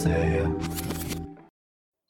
[0.00, 0.46] ぜ。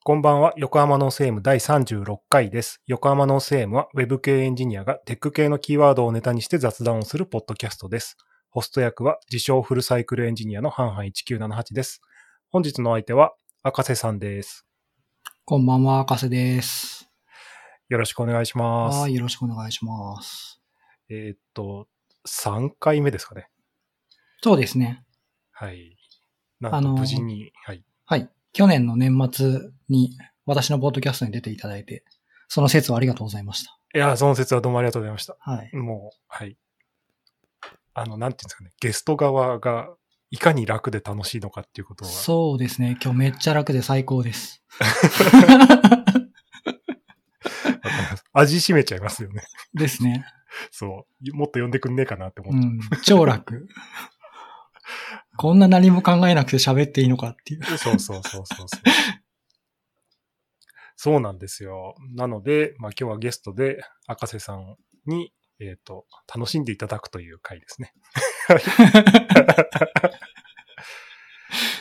[0.03, 2.81] こんばんは、横浜ノース M 第36回です。
[2.87, 8.17] 横浜ノース M は Web 系エンジニアがテック系のキーワードをネタにして雑談をするポッドキャストです。
[8.49, 12.01] ホスト役は自称フルサイクルエンジニアのハンハン1978です。
[12.49, 13.33] 本日の相手は
[13.63, 14.67] 赤瀬さんです。
[15.45, 17.11] こんばんは、赤瀬です。
[17.88, 18.98] よろしくお願いします。
[19.01, 20.62] はい、よろしくお願いします。
[21.09, 21.88] えーっと、
[22.29, 23.48] 3回目ですかね。
[24.42, 25.04] そうですね。
[25.50, 25.96] はい。
[26.60, 27.84] なんとあの無事に、はい。
[28.10, 28.28] はい。
[28.52, 32.02] 去年の年末に私のポッドキャストに出ていただいて、
[32.48, 33.78] その説はありがとうございました。
[33.95, 35.36] いや、その説はどうもありがとうございました。
[35.38, 35.77] はい。
[35.77, 36.56] もう、はい。
[37.95, 39.91] あの、なんていうんですかね、ゲスト側が
[40.33, 42.98] いかに楽で楽しいのかっていうことは、そうですね。
[43.00, 44.64] 今日めっちゃ楽で最高です。
[48.33, 49.45] 味しめちゃいますよね。
[49.72, 50.24] ですね。
[50.72, 51.36] そう。
[51.36, 52.80] もっと呼んでくんねえかなって思っうん。
[53.05, 53.69] 超楽。
[55.36, 57.60] こんな何も考えなくて喋っていいのかっていう。
[57.60, 58.69] て、そうそうそうそうそう。
[60.97, 61.94] そうなんですよ。
[62.14, 67.94] なので、まあ今日はゲストで赤瀬さんに、えっ、と、楽しんでいただくという回ですね。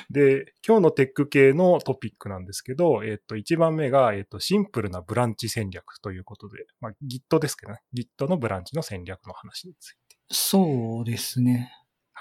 [0.09, 7.81] で、今日のテック系のトピックなんですけど、えっ、と、1番目が、えっ、と、シンプルなブランチ戦略ということで、まあ Git ですけどね。
[7.93, 10.17] Git のブランチの戦略の話について。
[10.31, 11.71] そうですね。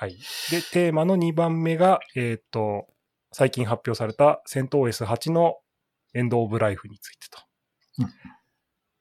[0.00, 0.16] はい。
[0.52, 2.86] で、テーマの2番目が、えっ、と、
[3.32, 5.56] 最近発表された CentOS8 の
[6.14, 7.40] エンドオブライフについてと。
[7.98, 8.14] うん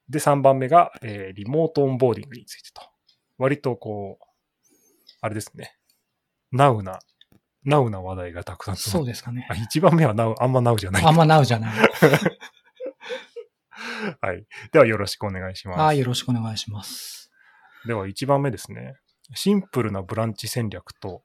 [0.09, 2.81] で、3番目が、えーリモートオンボーディングについてと。
[3.37, 4.25] 割とこう、
[5.21, 5.77] あれですね。
[6.51, 6.97] ナウな、
[7.63, 9.53] ナウな話題がたくさんそうですかねあ。
[9.53, 11.05] 1番目はナウ、あんまナウじゃない。
[11.05, 11.75] あんまなうじゃない。
[14.21, 14.47] はい。
[14.71, 15.79] ではよろしくお願いします。
[15.79, 17.29] はい、よろしくお願いします。
[17.85, 18.95] では1番目ですね。
[19.33, 21.19] シンプルなブランチ戦略という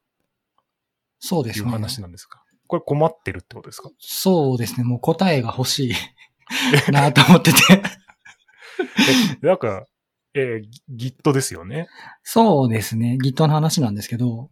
[1.20, 1.70] そうですね。
[1.70, 2.40] 話なんですが。
[2.66, 3.90] これ困ってるってことですか？
[3.98, 4.84] そうですね。
[4.84, 5.94] もう答えが欲しい
[6.90, 7.58] なと思ってて。
[9.42, 9.86] えなんか、
[10.34, 11.86] えー、Git ですよね。
[12.22, 13.18] そうですね。
[13.22, 14.50] Git の話なんですけど、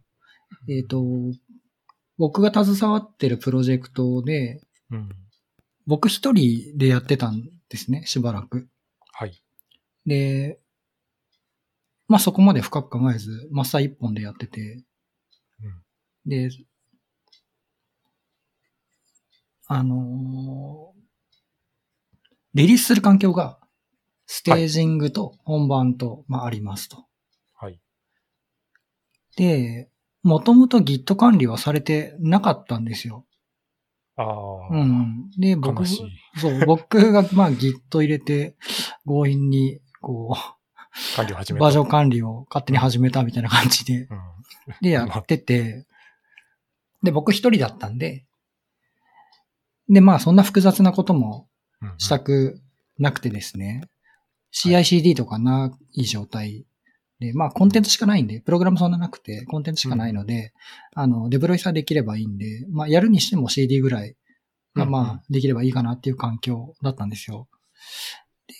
[0.69, 1.03] えっ、と、
[2.17, 4.61] 僕が携わってるプロジェクトで、
[4.91, 5.09] うん。
[5.87, 8.69] 僕一人でやってたんですね、しばらく。
[9.11, 9.43] はい。
[10.05, 10.60] で、
[12.11, 14.83] まあそこまで深く考えず、マスター一本でやってて、
[15.63, 16.49] うんで、
[19.67, 21.01] あのー
[22.53, 23.59] リリースする環境が、
[24.25, 27.05] ステージングと本番と、まあありますと。
[27.55, 27.79] はい。
[29.37, 29.89] で、
[30.21, 33.25] もともと Git 管理はされてなかったんですよ。
[34.17, 35.29] ああ、うん。
[35.37, 35.85] で、僕。
[35.85, 38.57] そう、僕がまあ Git 入れて、
[39.05, 40.60] 強引に、こう、
[41.15, 41.63] 管理を始めた。
[41.63, 44.19] バージョン管理を勝手に始めたみたいな感じで、うん。
[44.81, 45.85] でやってて、
[47.03, 48.25] で、僕一人だったんで、
[49.89, 51.47] で、まあそんな複雑なことも
[51.81, 52.61] うんしたく
[52.99, 53.89] なくてですね、
[54.53, 56.65] CICD とかない状態
[57.19, 60.53] で、まあコンテンツしかないんで、プログラムそんななくて、コンテンツしかないので、
[60.93, 64.15] あの、デプロイさえできればいいんで、まあやるにしても CD ぐらい
[64.75, 64.91] がうんうん。
[64.91, 67.47] まあできればいいかなっていう環境だったんですよ。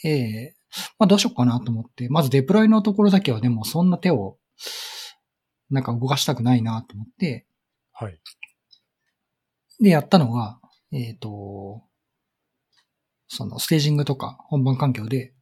[0.03, 0.55] で、
[0.99, 4.37] まあどうしようかなと思って、まずデプロイのところだけはでもそんな手を
[5.69, 7.47] なんか動かしたくないなと思って、
[7.93, 8.19] はい。
[9.79, 10.59] で、やったのが、
[10.91, 11.83] えっ、と、
[13.27, 15.33] そのステージングとか本番環境で、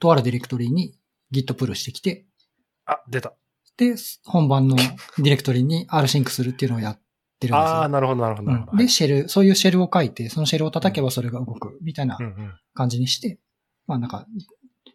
[0.00, 0.98] とあるディレクトリに
[1.32, 2.26] Git プルしてきて、
[2.86, 3.34] あ、出た。
[3.76, 3.94] で、
[4.24, 7.56] 本番のディレクトリに R シンクするっていうのをやってるんですよ。
[7.56, 12.18] ああ、なるほど、なるほど、で、シェル、そういうシェルを書いて、そのシェルを叩けばそれが動く、みたいな。
[12.74, 13.38] 感じにして、
[13.88, 14.26] まあなんか、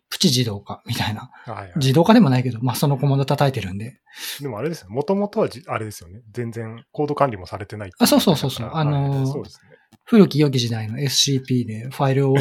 [0.09, 1.31] プチ自動化みたいな。
[1.45, 1.71] はいはい。
[1.77, 3.99] 自動化でもないけど、まあそのコマンド叩いてるんで。
[4.39, 4.89] でもあれですよ。
[4.89, 6.21] もともとはじ、あれですよね。
[6.31, 9.69] 全然コード管理もされてないっていあそうそうそうそうあのーはいそうですね。
[10.05, 12.35] 古き良き時代の SCP でファイルを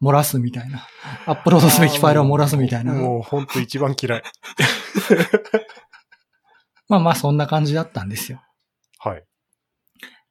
[0.00, 0.86] 漏らすみたいな。
[1.26, 2.94] アップロードすべきファイルを漏らすみたいな。
[2.94, 4.22] もう本当一番嫌い。
[6.88, 8.40] まあまあそんな感じだったんですよ。
[9.00, 9.24] はい。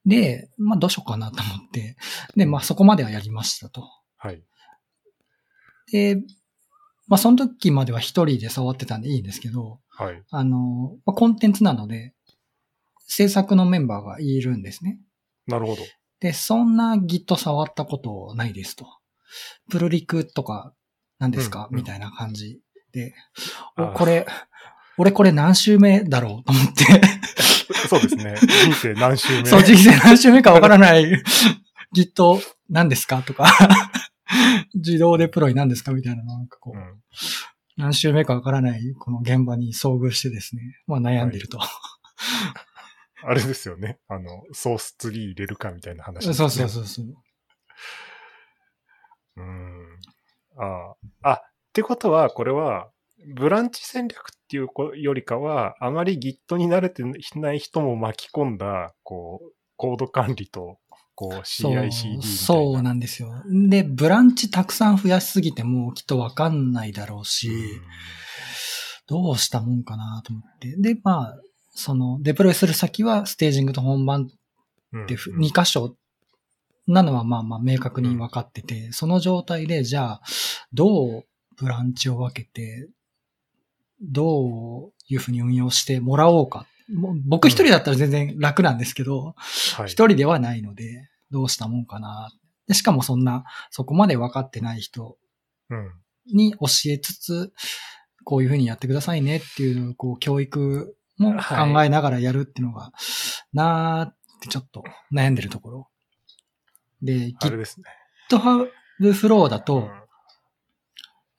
[0.05, 1.95] で、まあどうしようかなと思って。
[2.35, 3.87] で、まあそこまではやりましたと。
[4.17, 4.41] はい。
[5.91, 6.17] で、
[7.07, 10.23] まあその時までは一人で触ってたんでいいんですけど、はい。
[10.29, 12.13] あの、まあ、コンテンツなので、
[13.07, 14.99] 制作のメンバーがいるんですね。
[15.47, 15.81] なるほど。
[16.19, 18.85] で、そんな Git 触ったことないですと。
[19.69, 20.73] プルリクとか
[21.19, 22.59] 何ですか、うんうんみたいな感じ
[22.91, 23.13] で、
[23.95, 24.25] これ、
[24.97, 26.85] 俺これ何週目だろうと思って、
[27.87, 28.35] そうですね。
[28.65, 29.45] 人生何周目？
[29.49, 31.05] そう、人生何週目かわからない
[31.95, 33.21] Git 何ですか？
[33.21, 33.45] とか、
[34.73, 37.01] 自動デプロイ何ですかみたいな、なんかこう、うん。
[37.77, 41.59] 何週目かわからないこの現場に遭遇してですね、まあ悩んでると。
[43.23, 43.99] あれですよね。
[44.07, 47.05] あの、ソースツリー入れるかみたいな話、そうそうそうそう。
[49.37, 49.99] うん。
[50.57, 51.29] ああ。
[51.31, 51.39] あ、っ
[51.73, 52.89] てことは、これは、
[53.35, 57.03] ブランチ戦略っていうこよりかは、あまり Git に慣れて
[57.35, 60.79] ない人も巻き込んだ、こう、コード管理と、
[61.17, 62.21] こう、そう CICD みたいな。
[62.21, 63.33] そうなんですよ。
[63.49, 67.49] で、ブランチたくさん増やしすぎてもきっとわかんないだろうし、
[69.07, 70.75] どうしたもんかなと思って。
[70.77, 71.41] で、まあ、
[71.71, 74.29] その、デプロイする先はステージングと本番
[74.93, 75.95] うんってふ2箇所
[76.85, 80.21] なのはまあまあ明確に分かってて、その状態でじゃあ、
[80.71, 81.25] どう
[81.57, 82.89] ブランチを分けて、
[84.01, 86.67] どういうふうに運用してもらおうか。
[86.93, 89.35] もう僕一人だったら全然楽なんですけど、
[89.75, 89.85] はい。
[89.85, 92.31] 一人ではないので、どうしたもんかな。
[92.67, 95.17] でしかもそんな、そこまで分かってない人
[95.69, 95.91] うん。
[96.33, 97.53] に教えつつ、
[98.23, 102.91] こういうふうにやってくださいねっていうのを、こう、教育も考えながらやるっていうのが、
[103.53, 105.87] なーってちょっと悩んでるところ。
[107.01, 107.85] で、あれですね。
[108.29, 108.69] GitHub
[109.13, 110.07] Flow だと、うん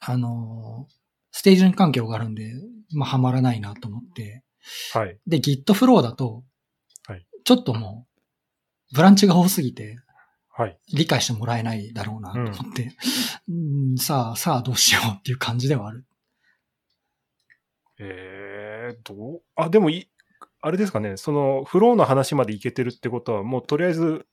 [0.00, 0.94] あのー、
[1.32, 2.50] ステージング環境があるんで、
[2.92, 4.42] まあ、はまらないなと思って、
[4.92, 5.18] はい。
[5.26, 6.44] で、Git Flow だと、
[7.06, 8.06] はいちょっとも
[8.92, 9.98] う、ブランチが多すぎて、
[10.50, 10.78] はい。
[10.92, 12.96] 理解してもらえないだろうなと思って、
[13.48, 13.52] う
[13.94, 16.04] んさあ、さあどうしようっていう感じではある。
[18.00, 19.42] えー、どう？
[19.56, 20.10] あ、でもい、
[20.60, 24.26] あれですかね、その、フローの話までいけてるってことは、もうとりあえず、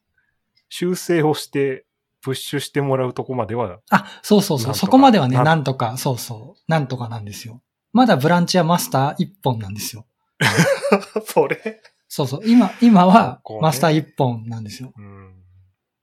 [0.69, 1.85] 修正をして、
[2.21, 4.75] プッシュしてもらうとこまでは、あ、そうそうそう。
[4.75, 6.61] そこまではね、ななんとか、そうそう。
[6.67, 7.61] なんとかなんですよ。
[7.93, 10.07] まだブランチはマスター1本なんですよ。
[11.25, 11.81] それ？
[12.07, 12.41] そうそう。
[12.45, 14.93] 今、今はマスター1本なんですよ。
[14.95, 15.35] うん。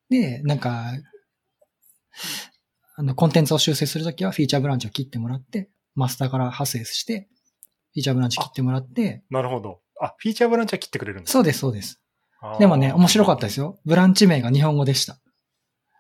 [0.09, 0.93] で、なんか、
[2.97, 7.29] あの、コンテンツを修正するときはフィーチャーブランチを切ってもらって、マスターから派生して、
[7.93, 9.81] フィーチャーブランチ切ってもらって、なるほど。
[10.01, 12.01] あ、フィーチャーブランチは切ってくれるんですそうです、そうです。
[12.59, 13.67] でもね、面白かったですよ。
[13.67, 13.79] よ。
[13.85, 15.19] ブランチ名が日本語でした。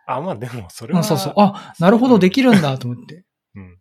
[0.07, 1.01] あ、まあでも、それは。
[1.01, 1.35] うん、そうそう。
[1.37, 3.25] あ、なるほど、できるんだと思って。
[3.55, 3.79] うん。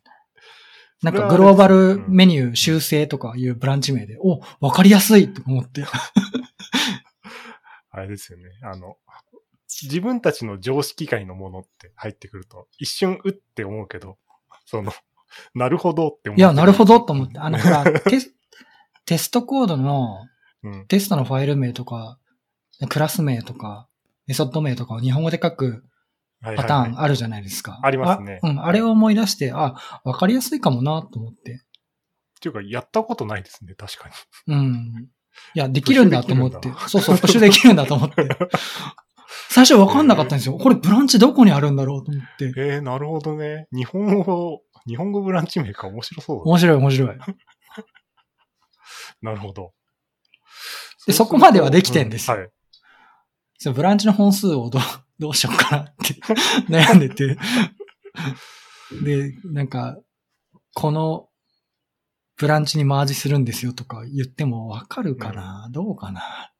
[1.03, 5.83] なんかグローバルうんメニュー修正とかいうブランチ名で、お、わかりやすいと思って。
[7.89, 8.49] あれですよね。
[8.63, 8.97] あの、
[9.67, 14.17] 自分たちの常識界のものって入ってくると、一瞬うって思うけど、
[14.65, 14.93] その、
[15.55, 16.39] なるほどって思う。
[16.39, 17.39] いや、なるほどと思って。
[17.39, 18.35] あの、ほら、 テス
[19.05, 20.27] テストコードの、
[20.63, 20.85] うん。
[20.87, 22.19] テストのファイル名とか、
[22.89, 23.87] クラス名とか、
[24.27, 25.81] メソッド名とかを日本語で書くはい
[26.43, 27.79] パターンあるじゃないですか。
[27.83, 31.37] ありますねあうん、あれを思い出して、あ、わかりやすいかもなと思って。
[31.37, 31.43] っ
[32.41, 34.09] ていうか、やったことないですね、確か
[34.47, 34.55] に。
[34.55, 35.07] うん。
[35.53, 38.15] いや、できるんだと思ってそうそう、プッシュできるんだと思って。
[39.49, 40.57] 最初わかんなかったんですよ。
[40.57, 42.53] これブランチどこにあるんだろうと思って。
[42.57, 43.67] えー、なるほどね。
[43.73, 46.43] 日本語、日本語ブランチ名か面白そうだ。
[46.43, 47.17] 面白い面白い。
[49.21, 49.73] なるほど。
[51.05, 52.49] でそこまではできてんですようはい。
[53.73, 54.81] ブランチの本数をどう、
[55.21, 56.15] どうしようかなって
[56.67, 57.37] 悩んでて。
[59.05, 59.97] で、なんか、
[60.73, 61.29] この
[62.37, 66.51] ブランチにマージするんですよとか言ってもわかるかな、どうかな？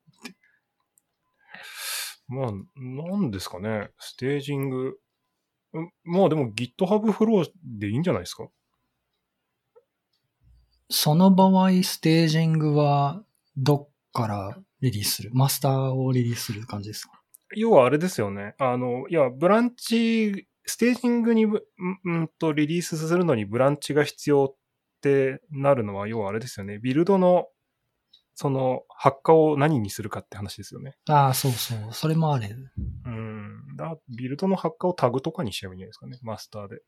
[2.28, 3.90] まあ、なんですかね。
[4.00, 4.98] ステージング。
[5.74, 8.48] うんまあでも GitHub フローでいいんじゃないですか？
[10.90, 13.24] その場合、ステージングは
[13.58, 15.32] どっからリリースする？
[15.34, 17.21] マスターをリリースする感じですか？
[17.55, 18.55] 要はあれですよね。
[18.60, 21.65] あの、いや、ブランチ、ステージングにぶ、
[22.05, 24.55] うんうんとリリースするのにブランチが必要っ
[25.01, 26.77] てなるのは、要はあれですよね。
[26.79, 27.48] ビルドの、
[28.36, 30.96] その、発火を何にするかって話ですよね。
[31.08, 31.93] ああ、そうそう。
[31.93, 32.48] それもあれ。
[32.48, 32.72] う
[33.05, 33.75] うん。
[33.75, 36.20] だビルドの発火をタグとかにしちゃえばいいんじゃないですかね。
[36.22, 36.75] マスターで。
[36.75, 36.79] ん。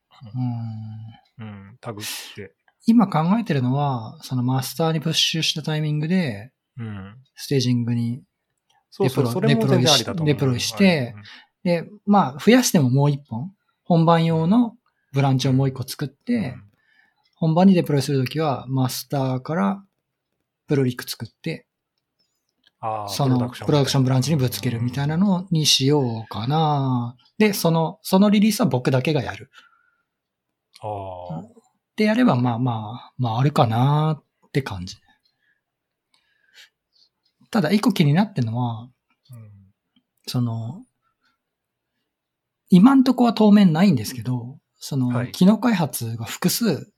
[1.39, 1.77] うん。
[1.81, 2.05] タグっ
[2.35, 2.55] て。
[2.85, 7.15] 今考えてるのは、そのマスターにプッシュしたタイミングで、うん。
[7.35, 8.23] ステージングに。
[8.95, 10.25] そうそう、デプロそれも全然ありだと思う。
[10.27, 11.25] デプロイしてはい
[11.63, 13.53] で、まあ、増やしてももう一本。
[13.85, 14.75] 本番用の
[15.13, 16.55] ブランチをもう一個作って、
[17.35, 19.83] 本番にデプロイするときは、マスターから
[20.67, 21.65] プロリック作って、
[23.07, 27.15] そのプロダクションブランチにぶつけるみたいなのにしようかな。
[27.37, 29.49] で、その、そのリリースは僕だけがやる。
[30.81, 30.87] あ
[31.31, 31.43] あ。
[31.95, 34.97] でやれば、まあまあ、まああるかなって感じ。
[37.53, 38.89] ただ、一個気になってるのは、うん
[40.25, 40.83] その、
[42.69, 46.91] 今んとこは当面ないんですけど、その、はい機能開発が複数、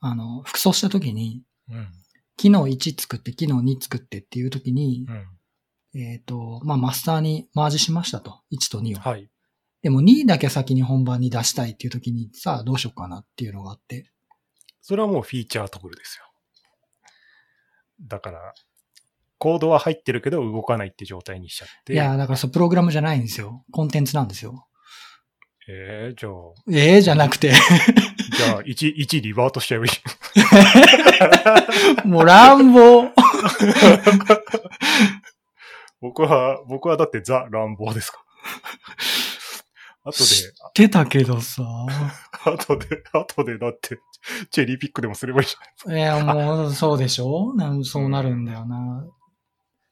[0.00, 1.88] あの、複装したときに、うん。
[2.36, 5.06] 機能1作って、機能2作ってっていうときに
[5.94, 5.98] う、ん。
[5.98, 8.42] えっ、と、まあ、マスターにマージしましたと。
[8.52, 9.00] 1と2を。
[9.00, 9.30] はい。
[9.80, 14.10] でも2だけ先に本番に出したいっていうときに、さあどうしようかなっていうのがあって。
[14.82, 16.24] それはもうフィーチャートグルですよ。
[18.02, 18.52] だから、
[19.44, 21.92] コードは入ってるけど動かないって状態にしちゃって。
[21.92, 23.62] いや、だからそう、プログラムじゃないんですよ。
[23.72, 24.66] コンテンツなんですよ。
[25.68, 26.32] えー、じゃあ、
[26.72, 29.88] ええじゃなくて、 じゃあ、1、1リバートしちゃえばい
[32.04, 32.08] い。
[32.08, 33.02] もう乱暴。
[36.00, 38.24] 僕は、僕はだってザ・乱暴ですか。
[40.04, 41.62] 後で、知ってたけどさ。
[42.46, 43.98] 後で、後でだって、
[44.50, 47.52] チェリーピックでもすればいいじゃないいや、もう、そうでしょ？
[47.56, 49.06] なんそうなるんだよな。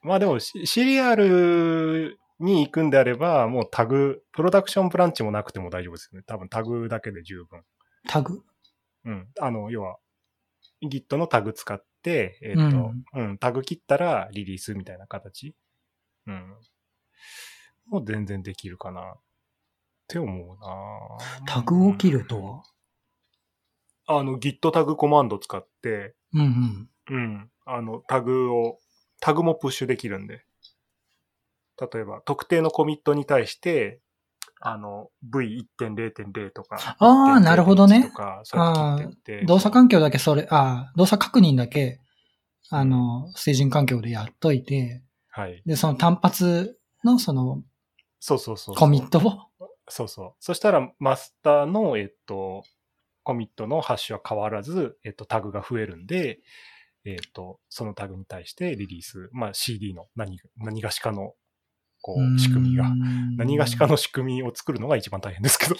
[0.02, 6.24] まあでもシ、シリアルに行くんであれば、もうタグ、プロダクションブランチもなくても大丈夫ですよね。
[6.26, 7.62] 多分タグだけで十分。
[8.08, 8.42] タグ？
[9.04, 9.28] うん。
[9.40, 9.98] あの、要は、
[10.82, 15.54] Git のタグ使って、えっ、と、うんうん、タグ切ったらリリースみたいな形。
[16.26, 16.56] うん。
[17.86, 19.00] もう全然できるかな。
[19.12, 19.20] っ
[20.08, 22.62] て思うなタグを切るとは？
[24.06, 27.16] あの、Git タグコマンド使って、うんうん。
[27.16, 27.50] うん。
[27.64, 28.78] あの、タグを、
[29.22, 30.44] タグもプッシュできるんで。
[31.80, 34.00] 例えば、特定のコミットに対して、
[34.60, 36.96] あの、V1.0.0 とか。
[36.98, 38.16] ああ、なるほど1.0.1ねと。
[38.16, 38.42] か。
[39.46, 42.00] 動作環境だけそれ、ああ、動作確認だけ、
[42.68, 45.62] あの、ステージング環境でやっといて、はい。
[45.64, 47.62] で、その単発のその
[48.18, 48.74] そうそうそう。
[48.74, 50.32] コミットを、そうそう。
[50.40, 52.64] そしたら、マスターの、えっと、
[53.22, 56.40] コミットのハッシュは変わらず、えっと、タグが増えるんで、
[57.04, 61.34] えっと、そのタグに対してリリース、まあ CD の何、何がしかの、
[62.00, 62.92] こう、仕組みが、
[63.36, 65.76] 何がしかの仕組みを作るのが一番大変ですけど。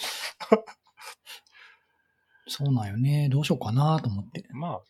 [2.47, 3.29] そうなんよね。
[3.29, 4.45] どうしようかなと思って。
[4.51, 4.81] まあ、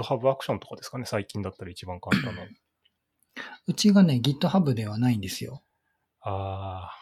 [0.00, 2.48] GitHub アクションとかですかね、最近だったら一番簡単なの。
[3.66, 5.62] うちがね、GitHub ではないんですよ。
[6.20, 6.96] ああ、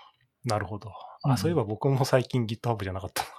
[0.44, 0.90] なるほど。
[1.22, 3.28] あ、うんそういえば僕も最近 GitHub じゃなかったな。
[3.28, 3.38] そう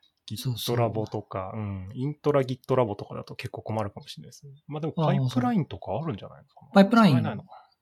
[0.00, 4.52] そう Git ラボとか、うん、イントラ Git ラボとかだと結構困るかもしれないですね。
[4.66, 6.66] まあでもパイプラインとかあるんじゃないのか？
[6.66, 6.72] な。
[6.72, 7.22] パイプライン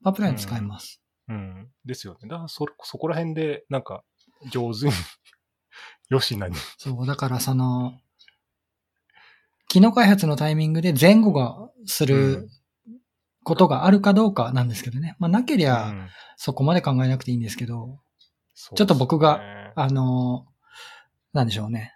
[0.02, 1.00] パイプライン使います。
[1.26, 1.34] な。
[1.34, 1.68] うん。
[1.84, 2.28] ですよね。
[2.28, 4.04] だからそ、そこら辺で、なんか、
[4.50, 4.92] 上手に、
[6.08, 6.56] よしなに。
[6.78, 8.00] そう、だからその、
[9.68, 12.48] 機能開発のタイミングで前後がする
[13.44, 15.14] ことがあるかどうかなんですけどね。
[15.18, 16.08] まあなけりゃうん
[16.40, 17.98] そこまで考えなくていいんですけど、
[18.54, 19.42] そうちょっと僕が
[19.74, 20.46] あの、
[21.32, 21.92] なんでしょうね。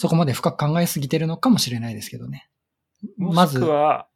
[0.00, 2.48] そこまで深く考えすぎてるのかもしれないですけどね。
[3.18, 4.08] まずく、は、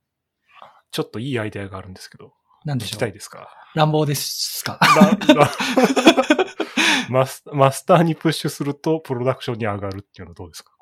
[0.91, 2.31] ちょっといいアイデアがあるんですけど、聞
[2.63, 3.01] きなんでしょう？
[3.01, 3.51] たいですか？
[3.75, 4.81] 乱暴ですか？
[7.11, 10.73] マスマスターにプッシュするとプロダクションに上がるっていうのはどうですか？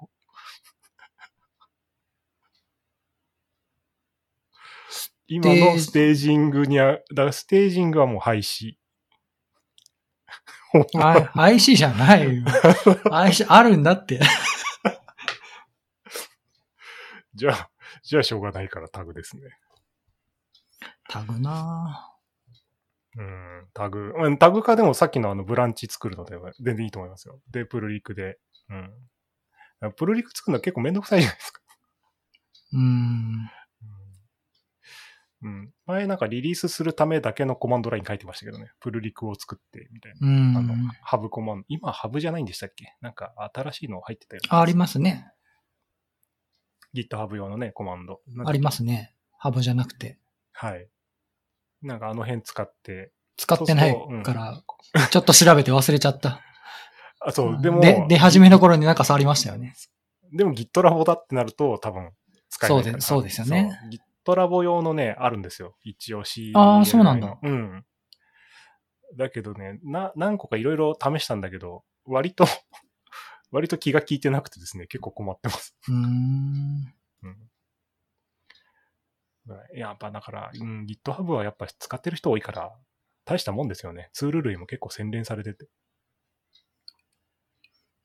[5.27, 8.75] 今のステージングにあ、だからステージングはもう廃止。
[11.01, 12.45] あ IC じゃないよ。
[13.11, 14.21] IC あるんだって。
[17.35, 17.71] じゃあ、
[18.03, 19.45] じゃあしょうがないからタグですね。
[21.09, 22.09] タグな
[23.17, 24.15] うん、タグ。
[24.17, 27.41] うんタグ化でもさっきのあのブランチ作るのでは全然いいと思いますよ。
[27.51, 28.39] で、プルリクで。
[28.71, 29.93] うん。
[29.97, 31.61] プルリク作るのは結構めんどくさいじゃないですか。
[32.73, 33.51] ぁうん。
[35.43, 35.73] うん。
[35.87, 38.71] 前なんかリリースするためだけのコマンドライン書いてましたけどね。
[38.81, 40.27] プルリクを作って、みたいな。
[40.27, 40.57] うん。
[40.57, 41.65] あの、ハブコマンド。
[41.69, 42.97] 今ハブじゃないんでしたっけ？
[43.01, 45.33] なんか新しいの入ってたよ、あありますね。
[46.95, 48.21] GitHub 用のね、コマンド。
[48.45, 49.15] ありますね。
[49.39, 50.19] ハブじゃなくて。
[50.53, 50.89] はい。
[51.83, 53.13] なんかあの辺使って。
[53.37, 54.63] 使ってないから、
[55.09, 56.41] ちょっと調べて忘れちゃった。
[57.21, 57.81] あ、そう、でも。
[57.81, 59.75] で、出始めの頃になんか触りましたよね。
[60.33, 62.13] でも Git ラボだってなると多分
[62.49, 62.83] 使えない。
[62.83, 63.91] そうでそうですよねそう。
[64.33, 65.77] Git ラボ用のね、あるんですよ。
[65.83, 66.53] 一応 C。
[66.55, 67.85] あーそうなんだうん。
[69.17, 72.47] だけどね、な、何個かいろいろ試したんだけど、割と、
[73.53, 75.77] 割と気が利いてなくてですね、結構困ってます。
[75.89, 76.95] うーん。
[77.23, 77.51] うん。
[79.75, 82.73] やっぱだから、うん、GitHub はやっぱ使ってる人多いから、
[83.25, 84.11] 大したもんですよね。
[84.13, 85.67] ツール類も結構洗練されてて。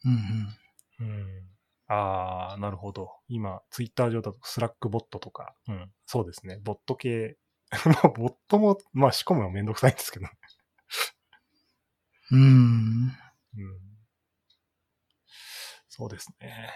[0.05, 0.13] うん
[1.01, 1.07] うん。
[1.09, 1.27] うん。
[1.87, 3.11] ああ、なるほど。
[3.27, 6.59] 今、ツイッター上だと Slack ボットとか、うん、そうですね。
[6.63, 7.37] ボット系。
[7.85, 10.27] まあ、ボットも、まあ、仕込むのめんどくさいんですけど。
[12.31, 12.39] うん。
[12.39, 13.86] うん。
[15.97, 16.69] そうですね。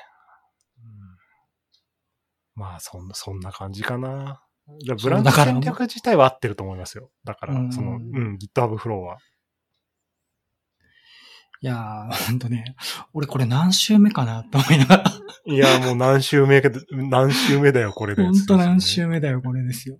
[0.79, 4.41] うん、まあ、そんな、そんな感じかな。
[4.79, 7.11] じブランチだから戦略自体は合ってると思いますよ。
[7.23, 9.17] だからう、んその、うん、GitHub フローは。
[11.63, 12.75] いやー、ほんとね、
[13.13, 15.03] 俺これ何週目かなと思いながら。
[15.45, 18.23] いや、もう何週目かで、何週目だよ、これで。
[18.23, 19.97] ほんと何週目だよ、これですよ。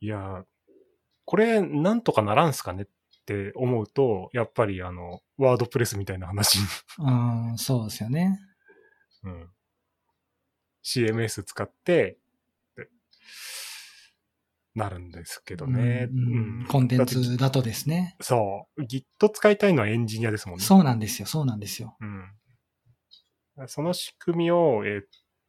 [0.00, 0.44] いや、
[1.24, 2.86] これ、なんとかならんすかねっ
[3.30, 6.64] て思うと、やっぱりあの、ワードプレスみたいな話に。
[6.98, 7.10] う
[7.54, 8.40] ん、そうですよね。
[9.22, 9.50] うん。
[10.82, 12.18] CMS 使って、
[12.72, 12.90] って
[14.74, 16.08] なるんですけどね。
[16.10, 18.16] うんうんコンテンツだとですね。
[18.20, 18.82] そう。
[18.82, 20.64] Git 使いたいのはエンジニアですもんね。
[20.64, 21.96] そうなんですよ、そうなんですよ。
[22.00, 23.68] うん。
[23.68, 25.00] その仕組みを、えっ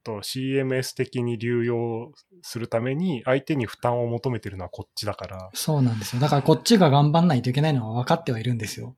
[0.03, 6.22] と、CMS 的に流用するために、相手に負担を求めてるのはこっちだから、そうなんですよ。
[6.22, 8.96] だからこっちが頑張んないといけないのは分かってはいるんですよ。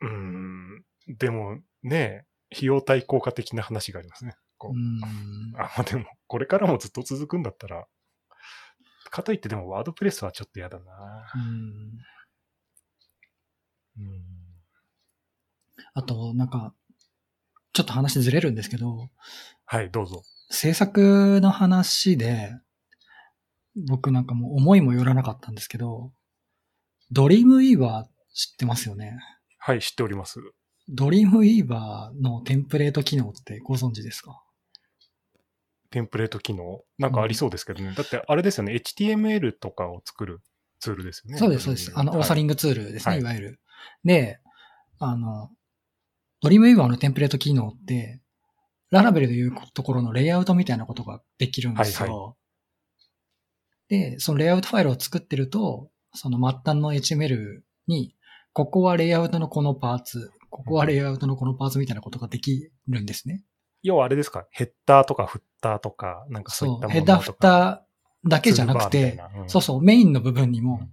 [0.00, 0.84] うん。
[1.06, 4.34] でも、ね、費用対効果的な話がありますね。
[4.58, 4.70] こう。
[4.72, 5.00] うん
[5.56, 7.86] あ、まあでも、これからもずっと続くんだったら、
[9.10, 10.84] かといってでもワードプレスはちょっと嫌だな。
[11.34, 11.98] うん
[13.98, 14.22] うん。
[15.94, 16.72] あと、なんか、
[17.78, 19.08] ちょっと話ずれるんですけど、
[19.64, 20.24] はい、どうぞ。
[20.50, 22.50] 制作の話で、
[23.88, 26.10] 僕なんかもう思いもよらなかったんですけど、
[27.12, 29.16] ドリームウィーバー知ってますよね？
[29.58, 30.40] はい、知っております。
[30.88, 34.42] ドリームウィーバーのテンプレート機能ってご存知ですか？
[35.90, 36.82] テンプレート機能？
[36.98, 37.92] なんかありそうですけどね。
[37.94, 40.40] だってあれですよね、HTML とかを作る
[40.80, 41.38] ツールですよね。
[41.38, 41.92] そうです、そうです。
[41.94, 43.60] あの、オーサリンングツールですね、はいい、わゆる。
[44.02, 44.40] で、
[44.98, 45.50] あの、
[46.40, 48.20] ドリームウィーバーのテンプレート機能って、
[48.90, 52.22] ララベルでいうところのレイアウトみたいなことができるんですよ。
[52.22, 52.38] はい
[53.88, 58.14] で、そのレイアウトファイルを作ってると、その末端の HTML に、
[58.52, 63.44] ここはレイアウトのこのパーツ、ここはレイアウトのこのパーツみたいなことができるんですね。
[63.82, 66.80] 要はあれですか、ヘッダーとかフッターとか、なんかそういっそう。
[66.82, 67.12] たものとか。
[67.12, 70.88] ヘッダー、フッターだけじゃなくて、うんそうそう、メインの部分にも、うん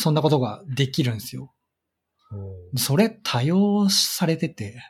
[0.00, 1.52] そんなことができるんですよ。
[2.76, 4.82] それ多用されてて、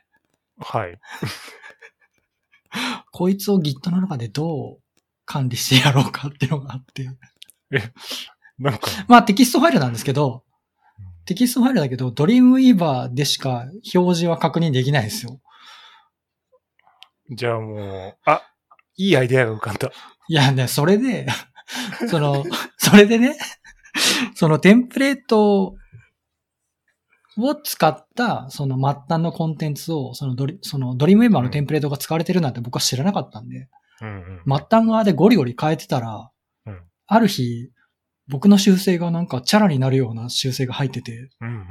[0.59, 0.99] はい。
[3.13, 4.79] こいつを Git の中でどう
[5.25, 7.09] 管理してやろうかっていうのがあって。
[8.59, 10.45] なんか、 まあテキストファイルなんですけど、
[11.27, 15.41] テキストファイルだけど、 Dreamweaver でしか表示は確認できないですよ。
[17.31, 18.43] じゃあもう、あ、
[18.97, 19.93] いいアイデアが浮かんだ。
[20.29, 21.27] いやね、それで、
[22.09, 22.45] その、
[22.79, 23.37] それでね、
[24.35, 25.77] そのテンプレート
[27.39, 33.69] を使った、その末端のコンテンツを、そのドリ、そのドリームウィーバーのテンプレートが使われてるなんて僕は知らなかったんで、
[34.01, 34.59] うんうん。
[34.59, 36.31] 末端側でゴリゴリ変えてたら、
[36.67, 36.79] うん
[37.11, 37.71] ある日、
[38.29, 41.65] 僕の修正がなんかチャラになるような修正が入ってて、うんうんうんうん。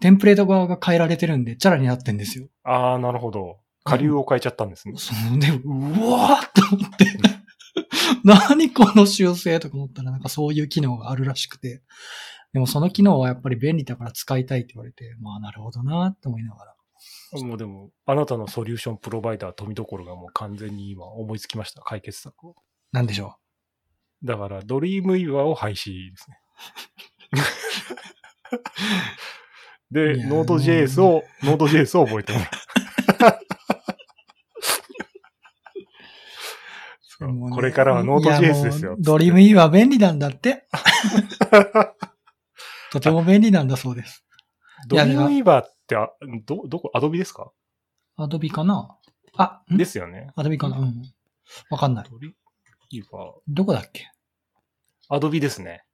[0.00, 2.48] テンプレート側が変えられてるんで、チャラになってんですよ。
[2.64, 3.58] ああ、なるほど。
[3.84, 4.94] 下流を変えちゃったんですね。
[4.96, 7.06] そので、うわーって思って、
[8.24, 11.82] 何この修正とか思ったらなんかそういう機能があるらしくて、
[12.52, 16.74] でもその機能はやっぱり便利だから使いたいって言われて、まあなるほどなって思いながら。
[17.42, 21.80] もうでも、あなたのソリューションプロバイダー富所がもう完全に今思いつきました。
[21.82, 22.56] 解決策を。
[22.92, 23.36] なんでしょ
[24.24, 26.40] だから、 Dreamweaver を廃止ですね。
[29.90, 32.50] で、ノード JS を、ノード JS を覚えて もらう。
[37.28, 38.96] ねこれからはノードいや JS ですよ。
[38.98, 40.64] Dreamweaver は便利なんだって。
[42.90, 44.24] とても便利なんだそうです。
[44.88, 46.08] ドリームイワーってあ、
[46.46, 47.52] ど、どこ、アドビですか？
[48.16, 48.96] アドビかな？
[49.36, 49.76] あ、ん？
[49.76, 50.28] ですよね。
[50.36, 50.78] アドビかな？
[50.78, 51.02] うん。
[51.70, 52.08] わかんない。
[52.10, 54.10] Dreamweaver、どこだっけ？
[55.08, 55.84] アドビですね。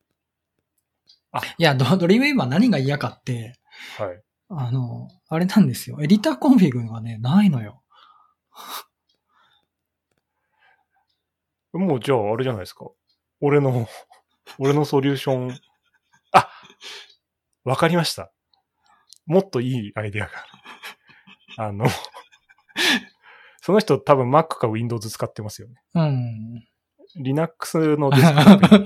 [1.58, 3.58] いや、ド Dreamweaver は何が嫌かって、
[3.98, 4.22] はい。
[4.48, 5.98] あの、あれなんですよ。
[6.00, 7.82] EditorConfig がね、ないのよ。
[11.72, 12.86] もうじゃああれじゃないですか。
[13.40, 13.86] 俺の、
[14.58, 15.60] 俺のソリューション。
[17.66, 18.32] あわかりました。
[19.26, 20.32] もっといいアイデアが
[21.56, 21.68] ある。
[21.68, 21.86] あの、
[23.60, 25.74] その人多分 Mac か Windows 使ってますよね。
[25.94, 26.64] うん。
[27.16, 28.82] Linux のデスクトッ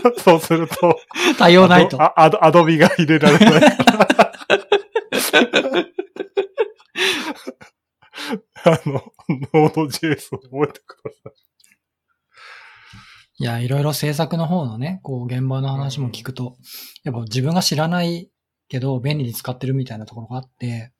[0.00, 0.98] プに そうすると、
[1.38, 2.02] 多用ないと。
[2.02, 3.62] あアドアドビが入れられない。
[8.66, 9.12] あの、
[9.52, 11.32] ノード JS を覚えてください。
[13.38, 16.56] いや、いろいろ制作の方のね、こう、現場の話も聞くと、
[17.02, 18.30] やっぱ自分が知らない
[18.68, 20.92] けど、便利に使ってるみたいなところがあって、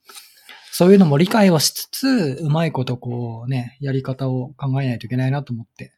[0.73, 5.93] そういうのも理解をしつつ、うまいことこうね、やり方を考えないといけないなと思って。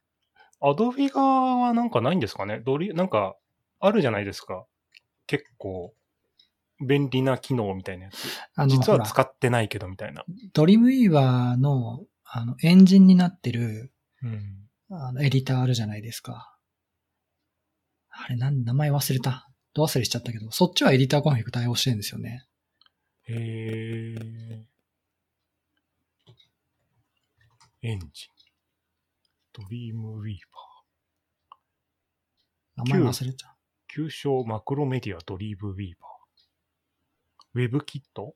[0.60, 2.60] Adobe 側はなんかないんですかね？
[2.64, 3.36] ドリ、なんか、
[3.80, 4.66] あるじゃないですか。
[5.26, 5.94] 結構、
[6.86, 8.16] 便利な機能みたいなやつ。
[8.54, 10.24] あの、実は使ってないけどみたいな。
[10.52, 14.65] Dreamweaver の、あの、エンジンになってる、うん。
[14.88, 16.56] あの、エディターあるじゃないですか。
[18.10, 19.48] あれ、なん、名前忘れた。
[19.74, 22.46] ど忘れしちゃったけど、そっちは EditorConfig 対応してるんですよね。
[23.24, 24.64] へー。
[27.82, 28.10] エンジン。
[29.52, 30.38] ドリームウィー
[32.76, 32.90] バー。
[32.90, 33.52] 名前忘れちゃう。
[33.88, 36.10] 旧称マクロメディアドリームウィーバー。
[37.54, 38.34] ウェブキット？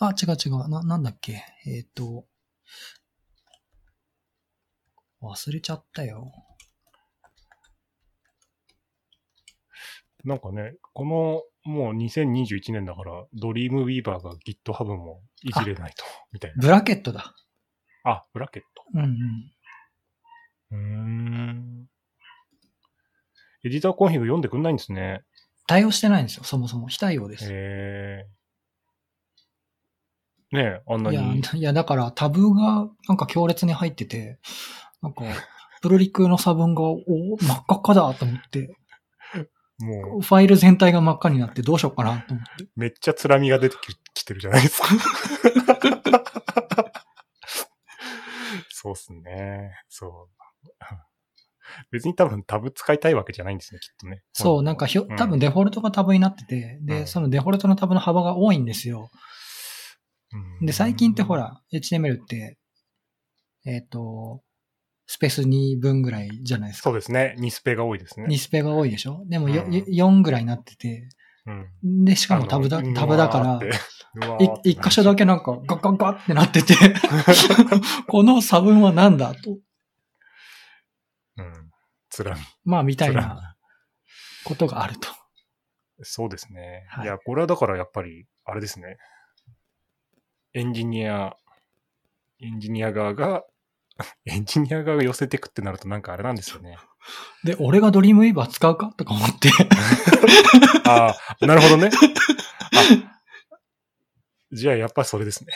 [0.00, 0.68] あ、違う違う。
[0.68, 1.44] な、なんだっけ？
[1.66, 2.26] えっ、と、
[5.30, 6.32] 忘れちゃったよ。
[10.24, 16.62] なんかね、この、もう2021年だから、ドリームウィーバーが GitHub もいじれないと、みたいな。
[16.62, 17.34] Brackets だ。
[18.04, 18.84] あ、ブラケット。
[18.94, 19.50] うんうん。
[20.70, 21.88] うーん。
[23.64, 25.22] EditorConfig 読んでくんないんですね。
[25.66, 26.88] 対応してないんですよ、そもそも。
[26.88, 27.44] 非対応です。
[27.44, 28.26] へえ。
[30.52, 34.38] ねえ、あんないやに。、いや、だからタブがなんか強烈に入ってて、
[35.04, 35.22] なんか、
[35.82, 36.98] プルリクの差分が、お
[37.40, 38.74] 真っ赤っかだと思って、
[39.78, 42.66] もう、ファイル全体が真っ赤になってどうしようかなと思って。
[42.76, 44.88] めっちゃつらみが出てききてるじゃないですか。
[48.70, 49.72] そうっすね。
[49.88, 50.34] そう。
[51.90, 54.22] 別に多分タブ使いたいわけじゃないんですね、きっとね。
[54.32, 59.10] そう、なんかひょ、うん多分デフォルトがタブになってて、で、うんそのデフォルトのタブの幅が多いんですよ。
[60.60, 62.58] うんで、最近ってほ、ら、HTML って、
[63.66, 64.42] えっ、と、
[65.06, 66.84] スペース2分ぐらいじゃないですか。
[66.84, 67.36] そうですね。
[67.38, 68.26] 2スペが多いですね。
[68.26, 69.22] 2スペが多いでしょ？
[69.26, 71.08] でもよ、うん4ぐらいになってて、
[71.46, 71.50] う
[71.86, 72.04] ん。
[72.04, 73.60] で、しかもタブだ、タブだから、、
[74.64, 76.74] 一箇所だけなんかガッガッガッってなってて、
[78.08, 79.58] この差分は何だと。
[81.36, 81.70] うん。
[82.08, 82.40] つらみ。
[82.64, 83.56] まあ、みたいな
[84.44, 85.08] ことがあると。
[85.98, 86.04] み。
[86.04, 86.86] そうですね。
[86.88, 88.96] はいいや、これはだからやっぱり、あれですね。
[90.54, 91.36] エンジニア、
[92.40, 93.42] エンジニア側が、
[94.26, 96.76] エンジニア側が寄せてくってなるとなんかあれなんですよね。
[97.44, 99.50] で、俺が Dreamweaver 使うかとか思って。
[100.88, 101.90] ああ、なるほどね。
[101.92, 103.14] あ
[104.52, 105.52] じゃあやっぱそれですね。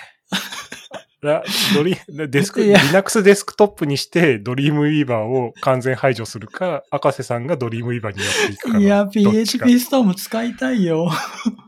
[1.20, 1.42] ら
[1.74, 1.96] ドリ
[2.28, 8.80] デスク、Linux デスクトップにして Dreamweaver を完全排除するか、赤瀬さんが Dreamweaver にやっていくかの。
[8.80, 11.10] いや、PHP ストーム使いたいよ。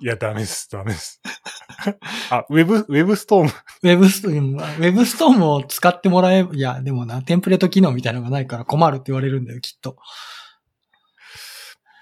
[0.01, 1.21] いや、ダメです、ダメです。
[2.31, 9.97] あ、ウェブ、 WebStorm。WebStorm、WebStorm を使ってもらえ、いや、でもな、テンプレート機能みたいなのがないから困るって言われるんだよ、きっと。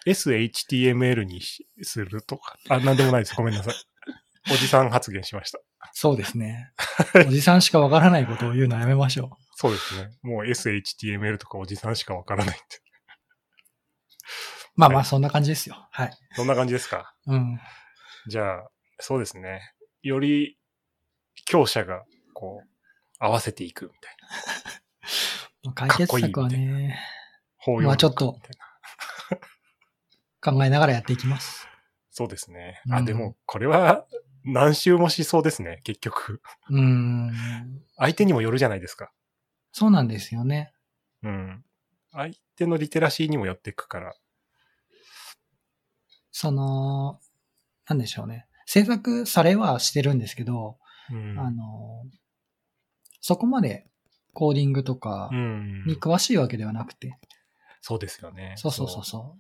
[0.07, 2.57] SHTML にしするとか。
[2.69, 3.35] あ、なんでもないです。
[3.35, 3.75] ごめんなさい。
[4.51, 5.61] おじさん発言しました。
[5.93, 6.73] そうですね。
[7.27, 10.11] おじさんしかわからないことを言うのはやめましょ そうですね。
[10.23, 12.77] もう SHTML とかおじさんしかわからないって。
[12.77, 12.81] う。
[14.77, 15.89] まあまあ、はいそんな感じですよ。
[15.91, 16.11] はい。
[16.35, 17.15] そんな感じですか？
[17.27, 17.61] うん。
[18.29, 18.69] じゃあ、
[19.01, 19.75] そうですね。
[20.03, 20.59] より
[21.47, 22.69] 強者が、こう、
[23.19, 24.17] 合わせていくみたい
[25.65, 25.73] な。
[25.75, 26.99] 解決策はね、
[27.59, 28.39] 包まあちょっと
[30.41, 31.67] 考えながらやっていきます。
[32.11, 32.81] そうですね。
[32.91, 34.07] あ、うんでも、これは
[34.45, 36.41] 何周もしそうですね、結局。
[36.71, 37.33] うーん。
[37.97, 39.13] 相手にもよるじゃないですか。
[39.73, 40.73] そうなんですよね。
[41.23, 41.65] うん。
[42.13, 44.15] 相手のリテラシーにもよっていくから。
[46.31, 47.21] その、
[47.89, 48.47] なんでしょうね。
[48.67, 50.79] 制作されはしてるんですけど、
[51.11, 51.39] うん。
[51.39, 52.05] あの、
[53.21, 53.87] そこまで
[54.35, 55.85] コーディングとかうん。
[55.87, 57.19] に詳しいわけではなくて。
[57.81, 58.55] そうですよね。
[58.57, 59.37] そうそうそうそ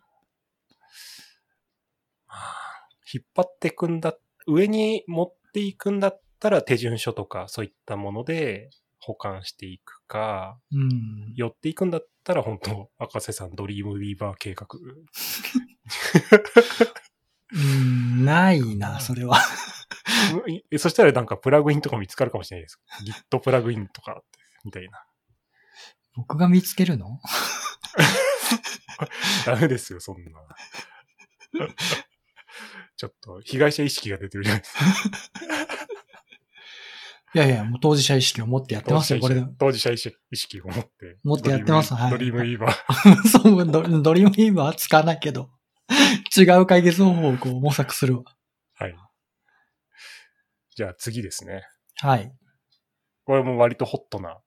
[2.27, 4.15] まあ引っ張っていくんだ、
[4.49, 10.79] 上に持っていくんだったら手順書とかそういったもので保管していくか、う。
[10.79, 11.33] うん。
[11.35, 14.67] 寄っていくんだったら本当赤瀬さんドリームウィーバー計画。
[17.51, 19.39] うん、ないな、それは。
[20.71, 22.81] えそしたらなんかプラグインとか見つかるかもしれないです。
[23.31, 24.23] Git プラグインとか
[24.65, 25.05] みたいな。
[26.15, 27.21] 僕が見つけるの？
[29.47, 30.31] ダメですよ、そんな。
[32.99, 34.85] ちょっと被害者意識が出てるじゃないですか。
[37.35, 39.45] いやいや、もう当事者意識を持ってやってますよ、これで。
[39.57, 41.19] 当事者意識意識を持って。
[41.23, 43.29] 持ってやってますはいドリームドリーバー。
[43.29, 45.51] そうド、ドリームウィ ーバーは使わないけど、
[46.37, 48.25] 違う解決方法をこう模索するわ。
[48.75, 48.97] はい。
[50.75, 51.63] じゃあ次ですね。
[51.99, 52.33] はい。
[53.25, 54.41] これも割とホットな。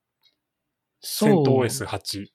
[1.00, 1.30] そう。
[1.30, 2.28] セント OS8。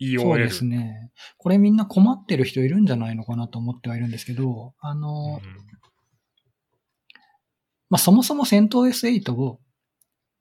[0.00, 0.20] EOL。
[0.20, 1.10] そうですね。
[1.36, 5.42] これみんな困ってる人いるんじゃないのかなと思ってはいるんですけど、あうの、ん
[7.90, 9.60] まあ、そもそもセント OS8 を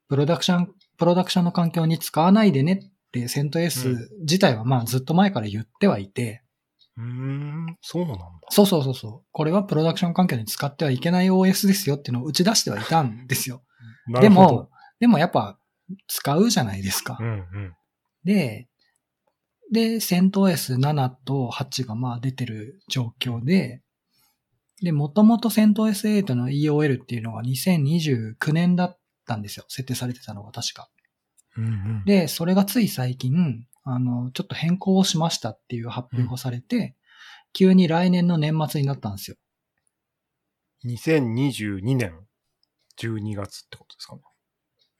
[0.09, 6.43] プロダクション、プロダクションの環境に使わないでねってセント S 自体はまあずっと前から言ってはいて、
[6.97, 8.23] うーん、そうなんだ。
[8.49, 9.27] そうそうそうそう。
[9.31, 13.63] これはプロダクション環境に使ってはいけない OS ですよっていうのを打ち出してはいたんですよ。
[14.07, 15.59] でなるほども、、でもやっぱ
[16.07, 17.23] 使うじゃないですかう。
[17.23, 17.75] んうん。
[18.23, 18.67] で、
[19.71, 23.81] で、セント S7 と8がまあ出てる状況で、
[24.81, 29.65] で、もともとセント S8 の EOL っていうのが2029年だったんですよ。
[29.67, 30.89] 設定されてたのが確か。
[31.57, 36.95] うんうん、で、それがつい最近、あの、ちょっと変更をしましたっていう発表をされて、
[37.53, 39.37] 急に来年の年末になったんですよ。
[40.85, 42.13] 2022年
[42.99, 44.21] 12月ってことですかね。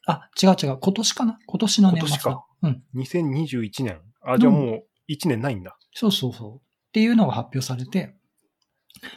[0.08, 0.80] あ、違う違う。
[0.80, 1.38] 今年かな？
[1.46, 2.22] 今年の年末だ。
[2.24, 2.84] 今年かうん。
[2.96, 4.02] 2021年。
[4.28, 5.78] あ、じゃあもう1年ないんだ。
[5.94, 6.58] そうそうそう。
[6.58, 6.62] っ
[6.92, 8.16] ていうのが発表されて、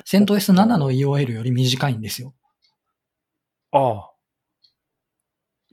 [0.05, 2.35] セント S7 の EOL より短いんですよ。
[3.73, 4.11] ああ。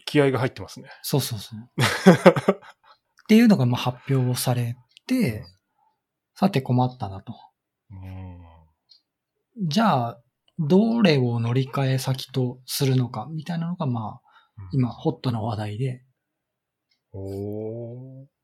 [0.06, 0.90] 気合が入ってますね。
[1.04, 1.60] そうそうそう。
[1.60, 5.44] っていうのがまあ発表されて、
[6.34, 7.36] さて困ったなと。
[7.92, 9.68] うん。
[9.68, 10.22] じゃあ、
[10.58, 14.22] どれを乗り換え先とするのか、みたいなのがまあ、
[14.72, 16.04] 今、ホットな話題で、
[17.12, 18.37] おー。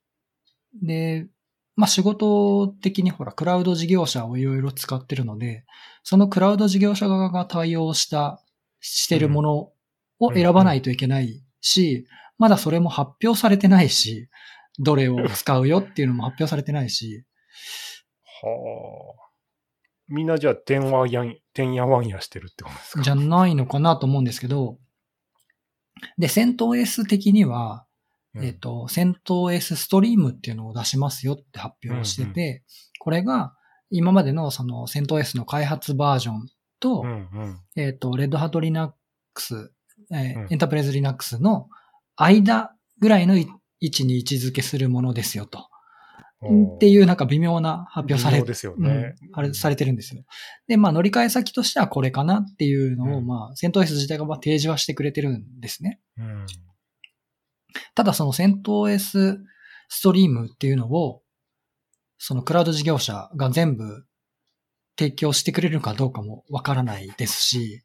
[0.81, 1.27] で、
[1.75, 5.65] まあ仕事的にほら、クラウド事業者をいろいろ使ってるので、
[6.03, 8.41] そのクラウド事業者側が対応した、
[8.79, 9.71] してるもの
[10.19, 12.05] を選ばないといけないし、
[12.38, 14.29] まだそれも発表されてないし、
[14.79, 17.23] どれを使うよっていうのも発表されてないし、
[18.41, 18.49] は
[19.19, 19.29] あ。
[20.09, 23.03] みんなじゃあ、てんわやん、てんやわんやしてるってことですか？
[23.03, 24.77] じゃないのかなと思うんですけど、
[26.17, 27.86] で、戦闘 S 的には、
[28.36, 32.63] うんえっ、と、戦闘 S ストリームっていうのを出しますよって発表してて、
[33.00, 33.54] これが
[33.89, 37.60] 今までのその戦闘 S の開発バージョンと、うんうん。
[37.76, 39.72] えっ、と、レッドハット Linux、
[40.12, 41.69] えーうんエンタープライズ Linux の
[42.15, 43.48] 間ぐらいの位
[43.82, 45.67] 置に位置づけするものですよと。
[46.46, 49.15] ってういうなんか微妙な発表されですよね。
[49.22, 50.24] うん、あれされてるんですよ。
[50.67, 56.02] で、まあ乗り換え先としてはこれかなっていうのを、うんまあ、セント S 自体がまあ提示はしてくれてるんですね。
[56.17, 56.46] うん。
[57.95, 59.38] ただそのセント S
[59.89, 61.21] ストリームっていうのを、
[62.17, 64.05] そのクラウド事業者が全部
[64.97, 67.83] 提供してくれるかどうかもわからないですし、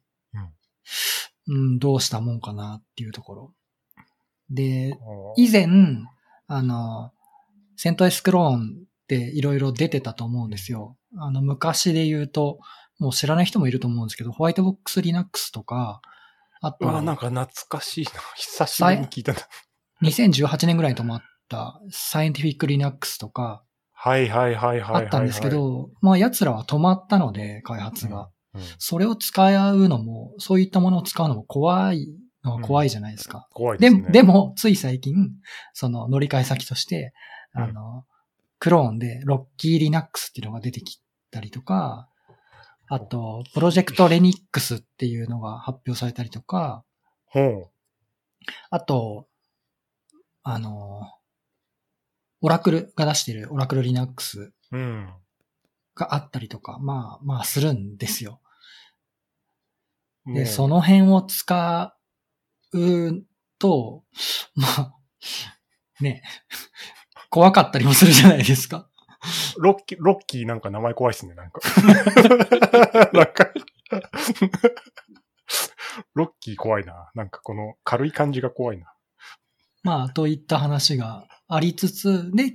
[1.47, 3.53] うん、どうしたもんかなっていうところ。
[4.49, 4.97] で、
[5.35, 5.67] 以前、
[6.47, 7.11] あの、
[7.75, 10.97] セント S クローンっていろいろ出てたと思うんですよ。
[11.17, 12.59] あの、昔で言うと、
[12.99, 16.01] もう知らない人もいると思うんですけど、ホワイトボックス Linux とか、
[16.61, 18.11] あと、うわ、なんか懐かしいな。
[18.35, 19.39] 久しぶりに聞いたな。
[20.03, 23.63] 2018年ぐらいに止まったサイエンティフィック Linux とか
[24.01, 25.03] はいはいはいはいはい。
[25.03, 28.29] あったんですけ、ど、まあ奴らは止まったので、開発が。
[28.53, 32.07] うん、それを使うのも、そういったものを使うのも怖い
[32.45, 33.47] のは怖いじゃないですか。
[33.49, 34.07] で怖いですね。
[34.09, 35.15] で、も、つい最近、
[35.73, 37.13] その乗り換え先として、
[37.55, 38.05] うんあの、
[38.59, 42.07] クローンでロッキー Linux っていうのが出てきたりとか、
[42.87, 46.85] あと、プロジェクトレニックスっていうのが発表されたりとか、
[47.25, 47.69] ほう。
[48.69, 49.27] あと、
[50.53, 51.01] あの、
[52.41, 55.13] オラクルが出してるオラクル Linux うん。
[55.95, 58.39] があったりとか、まあまあするんですよ。
[60.25, 61.95] で、その辺を使
[62.73, 63.25] う
[63.57, 64.03] と、
[64.55, 64.93] まあ、
[65.99, 66.23] ね、
[67.29, 68.89] 怖かったりもするじゃないですか。
[69.57, 71.59] ロッキー、ロッキーなんか名前怖いっすね、なんか。
[73.11, 73.51] なんか、
[76.13, 77.11] ロッキー怖いな。
[77.15, 78.93] なんかこの軽い感じが怖いな。
[79.83, 82.53] まあ、といった話がありつつ、で、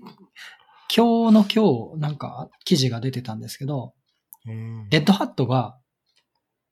[0.95, 3.95] 今日の今日、なんか記事が出てたんですけど、
[4.47, 5.79] うんレッドハットが、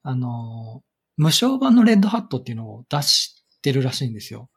[0.02, 0.82] あの、
[1.16, 4.50] 無償版のレッドハットっていうのを出してるらしいんですよ。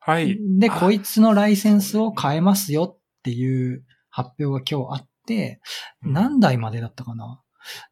[0.00, 0.38] はい。
[0.58, 5.60] で、あこいつのライセンスを変えますよっていう発表が今日あって、
[6.02, 7.40] 何台までだったかな？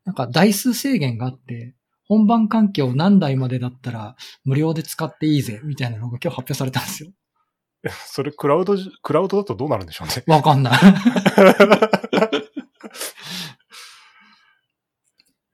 [0.05, 1.75] なんか台数制限があって、
[2.07, 7.11] 本番環境何台までだったら無料で使っていいぜ、みたいなのが今日発表されたんですよ。
[8.07, 10.25] それクラウドじ、クラウドだとどうなるんでしょうね。
[10.27, 10.79] わかんない。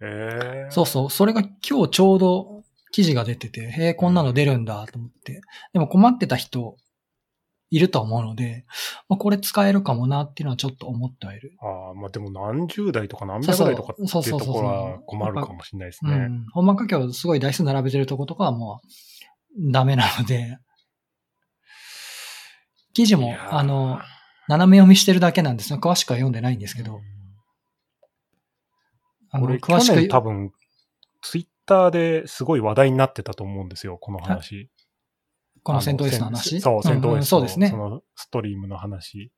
[0.00, 1.10] ええそうそう。
[1.10, 5.40] それが今日ちょうど記事が出てて、へえ、こんなの出るんだと思って。
[5.72, 6.76] でも困ってた人
[7.70, 8.64] いると思うので、
[9.08, 11.56] まあ、これ使えるかもなっていうのはちょっと思ってはいる。
[11.60, 16.12] ああ、まあでも何十台とか何百台とかっていうところは困るかもしれないですね。
[16.12, 16.46] うん。
[16.52, 20.58] 本番環境すごい台数並べてるとことかはもうダメなので、
[22.94, 24.00] 記事もあの、
[24.48, 25.78] 斜め読みしてるだけなんですよ。
[25.78, 27.00] 詳しくは読んでないんですけど、
[29.30, 30.52] あのこれ、詳しく、多分、
[31.22, 34.70] ツイッターですごい話題になってたと思うんですよ、この話。
[35.62, 36.60] この戦闘 S の話？
[36.60, 37.76] そう、戦闘んん S のそうですねそ。
[37.76, 39.32] のストリームの話。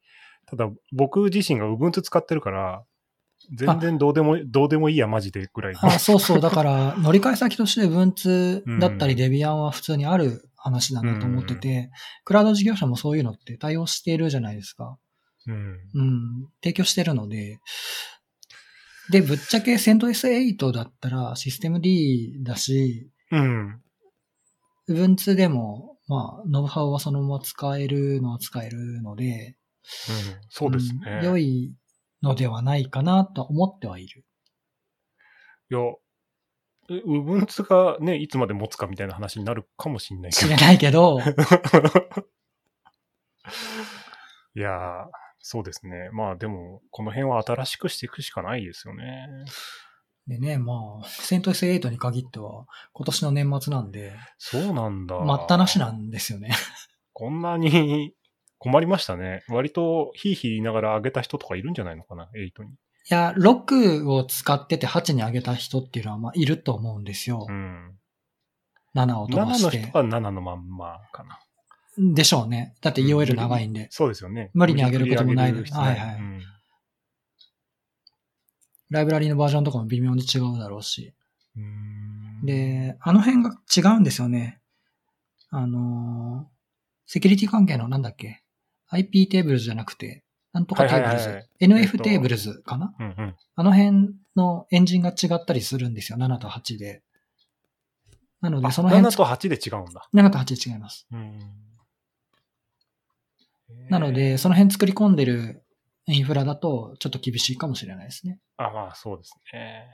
[0.47, 2.85] ただ、僕自身が Ubuntu 使ってるから、
[3.55, 5.85] 全然どうでも、どうでもいいや、マジで、ぐらいの。
[5.85, 6.40] あそうそう。
[6.40, 11.90] だから、乗り換え先として Ubuntu だったりうん Debian は普通にある話なんだと思ってて、
[12.24, 14.98] クラウド事業者もそういうのって対応しているじゃないですか。
[15.46, 15.79] うん。
[15.94, 16.48] うん。
[16.62, 17.59] 提供してるので、
[19.11, 23.81] で、ぶっちゃけ CentOS8 だったらシステム D だし、うん。
[24.88, 29.57] Ubuntu でも、まあ、ノウハウはそのまま使えるのは使えるので、
[30.09, 31.20] うんそうですね。
[31.20, 31.72] ん良い
[32.22, 34.24] のではないかなと思ってはいる。
[35.70, 35.81] いや、
[36.88, 40.46] え Ubuntu がね、いつまで持つかみたいな話になるかもしれないけど。
[40.46, 41.18] 知れないけど、
[44.55, 45.07] いやー、
[45.40, 46.11] そうですね。
[46.12, 49.29] まあでも、この辺は新しくしていくしかないですよね。
[50.27, 55.20] でね、まあ、セント S8 に限っては、今年の年末なんで、そうなんだ。
[55.20, 56.51] 待ったなしなんですよね。
[57.12, 58.12] こんなに
[58.59, 59.44] 困りましたね。
[59.49, 62.70] 割とヒーヒー言いながら上げた人とかいるんじゃないのかな、8に。
[63.09, 67.53] いや、6を使ってて8に上げた人っていうのは、まあ、いると思うんですよう。
[67.53, 67.97] ん。
[68.95, 69.99] 7を飛ば7しての人。
[69.99, 71.38] は7のまんまかな。
[71.99, 72.75] でしょうね。
[72.83, 73.88] だって EOL 長いんで。
[73.90, 74.51] そうですよね。
[74.55, 76.42] 無理に上げることもない無理くり上げる必要はいはいうん
[78.88, 81.12] ライブラリーのバージョンとかも微妙に違うだろうし。
[81.57, 84.61] うで、あの辺が違うんですよね。
[85.51, 86.57] あのー
[87.09, 88.42] セキュリティ関係のなんだっけ
[88.88, 90.25] ?IP テーブルズじゃなくて、
[90.57, 91.29] なんとかテーブルズ。
[91.29, 93.37] はいはいはいえっ NF とテーブルズかな、うんうん。
[93.57, 96.19] あの辺のエンジンが違ったりするんですよ。
[96.19, 97.03] 7と8で。
[98.40, 100.09] なので、あその辺、7と8で違うんだ。
[100.14, 101.07] 7と8で違います。
[101.12, 101.38] うん
[103.90, 105.64] なので、、その辺作り込んでる
[106.07, 108.40] インフラだと、ちょっと厳しいかもしれないですね。
[108.57, 109.90] あ、まあそうですね。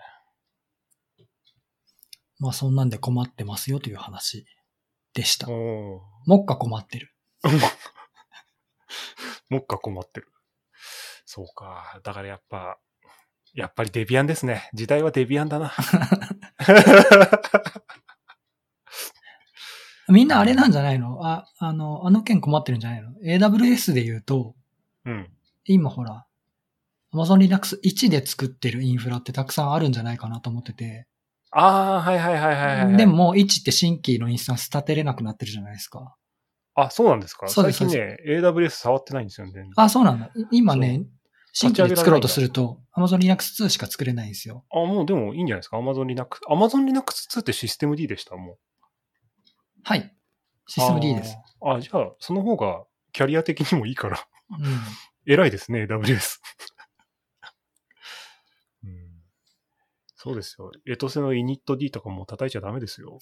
[2.38, 4.44] まあ、そんなんで困ってますよという話
[5.14, 5.48] でした。
[5.48, 6.03] も
[6.42, 7.14] っか困ってる。
[9.48, 10.29] もっか困ってる。
[11.35, 11.99] そうか。
[12.05, 12.79] だからやっぱ、
[13.55, 14.68] やっぱりデビアンですね。
[14.75, 15.73] 時代はデビアンだな。
[20.09, 21.25] みんなあれなんじゃないの？
[21.27, 24.55] あ、あの、あの件困ってるんじゃないの ?AWS で言うと、
[25.07, 25.31] うん。
[25.64, 26.27] 今ほら、
[27.14, 31.07] Amazon Linux 1で作ってるインフラってたくさんあるんじゃないかなと思ってて、
[31.51, 32.97] ああ、はいはいはいはいはい。
[32.99, 36.14] でも、もう1って新規のインスタンス立てれなくなってるじゃないですか。
[36.75, 37.49] あ、そうなんですか？
[37.49, 39.53] そうです最近ね、AWS 触ってないんですよね。
[39.77, 40.27] あ、そうなんだ。
[40.35, 41.03] い今ね
[41.52, 44.64] 新規で作ろうとすると、Amazon Linux 2しか作れないんですよ。
[44.72, 46.40] あ、もうでもいいんじゃないですか ?Amazon Linux。
[46.48, 48.36] Amazon Linux 2ってシステム D でした？
[48.36, 48.58] もう。
[49.84, 50.14] はい。
[50.66, 51.36] システム D です。
[51.62, 54.18] あじゃあ、その方がキャリア的にもいいから。
[54.50, 54.80] うん。
[55.26, 56.38] 偉いですね、AWS。
[58.84, 59.22] うん、
[60.16, 60.72] そうですよ。
[60.86, 63.18] エトセの initD とかも叩いちゃダメですよ。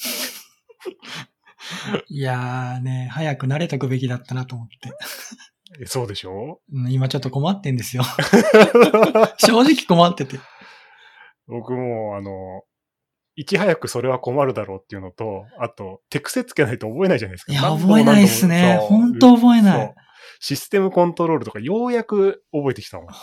[2.08, 4.92] いやーね、早く慣れとくべきだったなと思って。
[5.80, 6.60] えそうでしょ？
[6.72, 8.02] うん今ちょっと困ってんですよ。
[9.38, 10.38] 正直困ってて。
[11.46, 12.62] 僕も、あの、
[13.36, 17.52] いち早くそれは困るだろうっていうのと、あと、手癖つけないと覚えないじゃないですか。
[17.52, 18.78] いや、覚えないっすね。
[18.82, 19.94] 本当覚えない。
[20.40, 23.06] システムコントロールとかようやく覚えてきたもん。
[23.08, 23.14] 本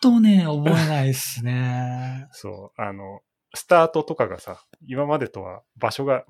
[0.00, 2.26] 当ね、覚えないっすね。
[2.32, 2.80] そう。
[2.80, 3.20] あの、
[3.54, 6.24] スタートとかがさ、今までとは場所が。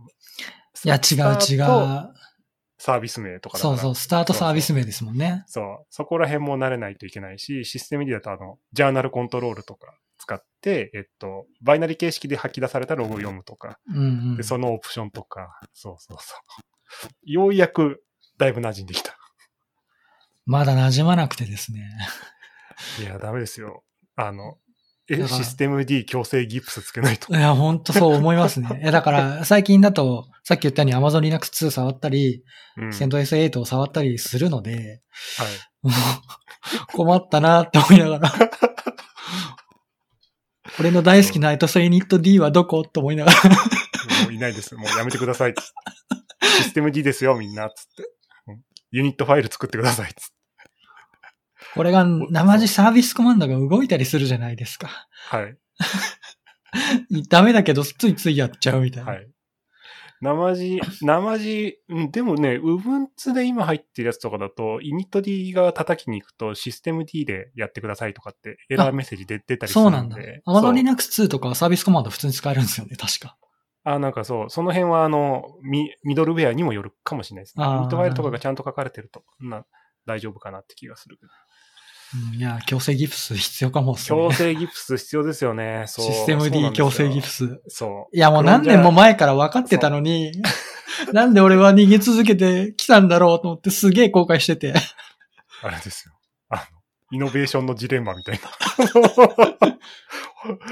[0.84, 2.08] いや、違う違う。
[2.78, 3.76] サービス名とかだから。
[3.76, 5.44] そうそう、スタートサービス名ですもんね。
[5.46, 5.86] そう。
[5.90, 14.44] そこら辺も慣れないといけないし、システム D だとあの、ジャーナルコントロールとか使って、えっと、バイナリ形式で吐き出されたログを読むとか、うんうんで、。
[14.44, 16.36] そのオプションとか、そうそうそ
[17.08, 17.10] う。
[17.24, 18.02] ようやく、
[18.38, 19.16] だいぶ馴染んできた。
[20.46, 21.90] まだ馴染まなくてですね。
[23.00, 23.82] いや、ダメですよ。
[24.14, 24.58] あの、
[25.10, 27.40] え、システム D 強制ギプスつけないとい。
[27.40, 28.68] や、本当そう思いますね。
[28.82, 32.44] いや、だから、最近だと、さっき言ったように Amazon Linux 2触ったり、
[32.76, 32.92] うん。
[32.92, 35.00] セント S8 を触ったりするので、
[35.38, 35.48] はい。
[36.92, 38.32] 困ったなって思いながら。
[40.78, 42.84] 俺の大好きなエトソユニット D はどこ？
[42.84, 43.50] と思いながら。
[44.24, 44.74] もういないです。
[44.76, 45.54] もうやめてください。
[46.58, 47.68] システム D ですよ、みんな。
[47.70, 48.02] つって。
[48.48, 50.08] うんユニットファイル作ってください。
[50.08, 50.37] つって。
[51.74, 55.08] これが生地サービスコマンドが動いたりするじゃないですか。
[55.28, 55.56] はい。
[57.28, 59.12] ダメだけど、ついついやっちゃうみたいな。
[59.12, 59.28] はい。
[60.20, 70.16] 生地、生地、うんでもね、Ubuntu で今入ってるやつとかだと、initd が叩きに行くと、システム D でやってくださいとかって、エラーメッセージで出たりするそうなんだ。
[70.16, 70.42] で。
[70.46, 73.36] Amazon Linux 2とかはサービスコマンド普通に使えるんですよね、確か。
[73.84, 77.64] あ、なんかそう、その辺はあの、ミミドルウェアにもよるかもしれないですね。
[77.64, 79.64] あーユニットファイルとかがちゃんと書かれてると、な
[80.04, 81.18] 大丈夫かなって気がする。
[82.14, 83.98] うんいや、強制ギプス必要かもね。
[84.02, 85.84] 強制ギプス必要ですよね。
[85.86, 86.06] そう。
[86.06, 87.60] システム D 強制ギプス。
[87.68, 88.16] そう。
[88.16, 90.32] いや、もう何年も前から分かってたのに、
[91.12, 94.74] なんで俺は逃げ続けてきたんだろうと思ってすげえ後悔してて。
[95.62, 96.14] あれですよ。
[96.48, 96.62] あの、
[97.12, 98.50] イノベーションのジレンマみたいな。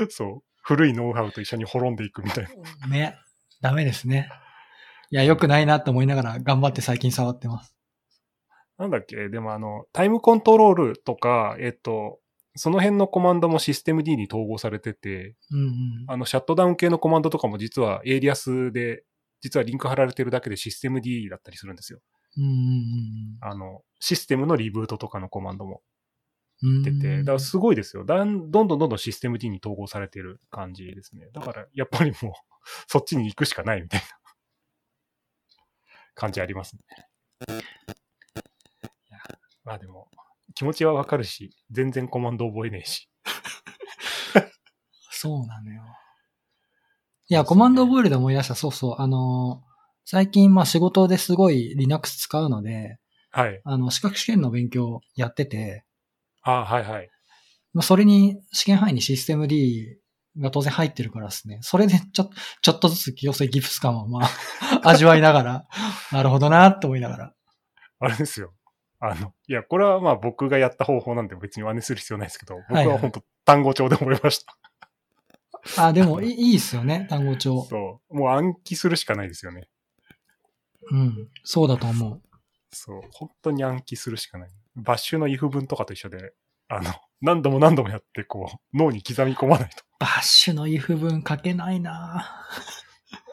[0.08, 0.42] そう。
[0.62, 2.48] 古いノウハウと一緒に滅んでいくみたい
[2.80, 2.88] な。
[2.88, 3.18] ね。
[3.60, 4.30] ダメですね。
[5.10, 7.75] いや、良くないなと思いながら頑張って最近触ってます。
[8.78, 9.28] なんだっけ？
[9.28, 12.20] でもあの、タイムコントロールとか、えっと、
[12.54, 15.72] その辺のコマンドもシステム D に統合されてて、うんうん。
[16.08, 19.04] あの、シャットダウン系のコマンドとかも実はエイリアスで、
[19.40, 22.00] 実はリンク貼られてるだけでシステム D だったりするんですよ。
[22.38, 25.82] うんうんうんあの、システムのリブートとかのコマンドも。
[26.80, 28.06] ってて、だからすごいですよ。
[28.06, 31.28] だんどんどんどんどんシステム D に統合されてる感じですね。
[31.34, 32.32] だから、やっぱりもう、
[32.88, 34.06] そっちに行くしかないみたいな
[36.14, 36.82] 感じありますね。
[39.66, 40.08] まあでも、
[40.54, 43.10] 気持ちはわかるし、全然コマンド覚えねえし。
[45.10, 45.82] そうなのよ。
[47.28, 48.54] いや、コマンド覚えるで思い出した。
[48.54, 48.94] そうそう。
[48.98, 49.66] あのー
[50.08, 52.98] 最近、まあ仕事ですごい Linux 使うので、
[53.32, 53.60] はい。
[53.64, 55.84] あの、資格試験の勉強やってて、
[56.42, 57.10] あはいはい。
[57.74, 59.98] まあそれに試験範囲にシステム D
[60.38, 61.58] が当然入ってるからですね。
[61.62, 62.30] それでちょ、
[62.62, 64.28] ちょっとずつ清瀬ギプス感をまあ、
[64.88, 65.66] 味わいながら、
[66.12, 67.32] なるほどなって思いながら。
[67.98, 68.54] あれですよ。
[68.98, 75.86] あの、いや、これはまあ僕がやった方法なんで別に真似する必要ないですけど、僕はいははい本当単語帳で覚えました。
[75.86, 77.62] あ、でもいいいいっすよね、単語帳。
[77.62, 78.16] そう。
[78.16, 79.68] もう暗記するしかないですよね。
[80.90, 81.28] うん。
[81.42, 82.22] そうだと思う。
[82.70, 83.00] そう。
[83.12, 84.50] 本当に暗記するしかない。
[84.76, 86.32] バッシュの if 文とかと一緒で、
[86.68, 89.84] あの、何度も何度もやって、こう、脳に刻み込まないと。
[89.98, 92.44] バッシュの if 文書けないな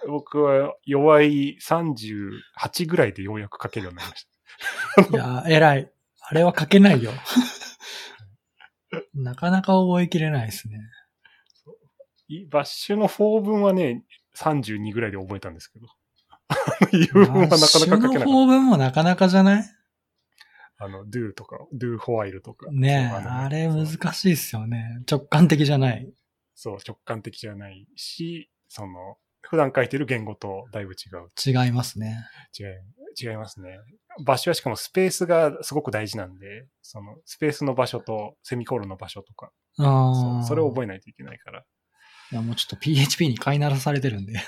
[0.07, 4.27] 僕は弱い38ぐらいでようやく書けるようになりまし
[5.11, 5.91] いや、偉い。
[6.21, 7.11] あれは書けないよ。
[9.13, 10.79] なかなか覚えきれないですね。
[12.49, 14.03] バッシュの4文はね、
[14.35, 15.87] 32ぐらいで覚えたんですけど。
[16.93, 18.07] if 文はなかなか書けなかった。
[18.07, 19.63] バッシュの法文もなかなかじゃない？
[20.77, 22.71] あの、do とか、do while とか。
[22.71, 25.01] ねえ、あれ難しいっすよね。
[25.09, 26.11] 直感的じゃない。
[26.55, 31.29] そう、直感的じゃないし、その、普段書いてる言語とだいぶ違う。
[31.65, 32.25] 違いますね。
[32.57, 32.65] 違い、
[33.19, 33.79] 違いますね。
[34.25, 41.63] 場所はしかもスペースがすごく大事なんで、その、スペースの場所とセミコロンの場所とか、あそうそれをえ覚えないといけないから。
[42.31, 44.39] いや、もうちょっと PHP に飼いならされてるんで。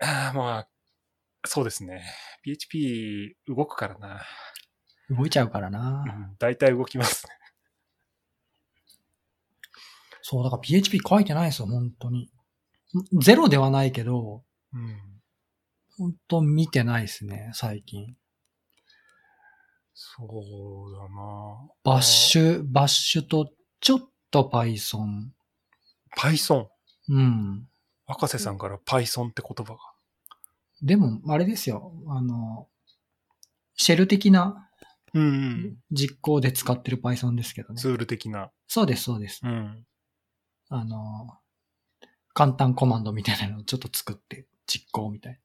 [0.00, 0.68] ああ、まあ、
[1.46, 2.02] そうですね。
[2.42, 4.22] PHP 動くからな。
[5.10, 6.02] 動いちゃうからうな。
[6.02, 7.32] ん、大体動きますね。
[10.22, 12.30] そう、だから PHP 書いてないですよ、本当に。
[13.20, 15.13] ゼロではないけど、うん。
[15.96, 18.16] 本当見てないですね、最近。
[19.92, 21.68] そうだな。
[21.84, 25.28] バッシュ、バッシュとちょっと Python。
[26.16, 26.66] Python？
[27.08, 27.68] うん。
[28.06, 29.78] 博士さんから Python って言葉が。
[30.82, 31.92] でも、あれですよ。
[32.08, 32.68] あの、
[33.76, 34.68] シェル的な
[35.14, 35.76] うん、うん。
[35.92, 37.80] 実行で使ってる Python ですけどね。
[37.80, 38.50] ツール的な。
[38.66, 39.40] そうです、そうです。
[39.44, 39.86] うん。
[40.70, 41.38] あの、
[42.32, 45.38] 簡単コマンドみたいなのをちょっと作って実行みたいな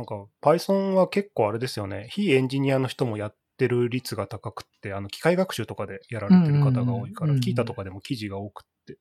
[0.00, 2.08] んか、Python は結構あれですよね。
[2.10, 8.98] 非エンジニアの人もやってる率が高くって、あの、機械学習とかでやられてる方が多いから、うんうんうんうんキータとかでも記事が多くって。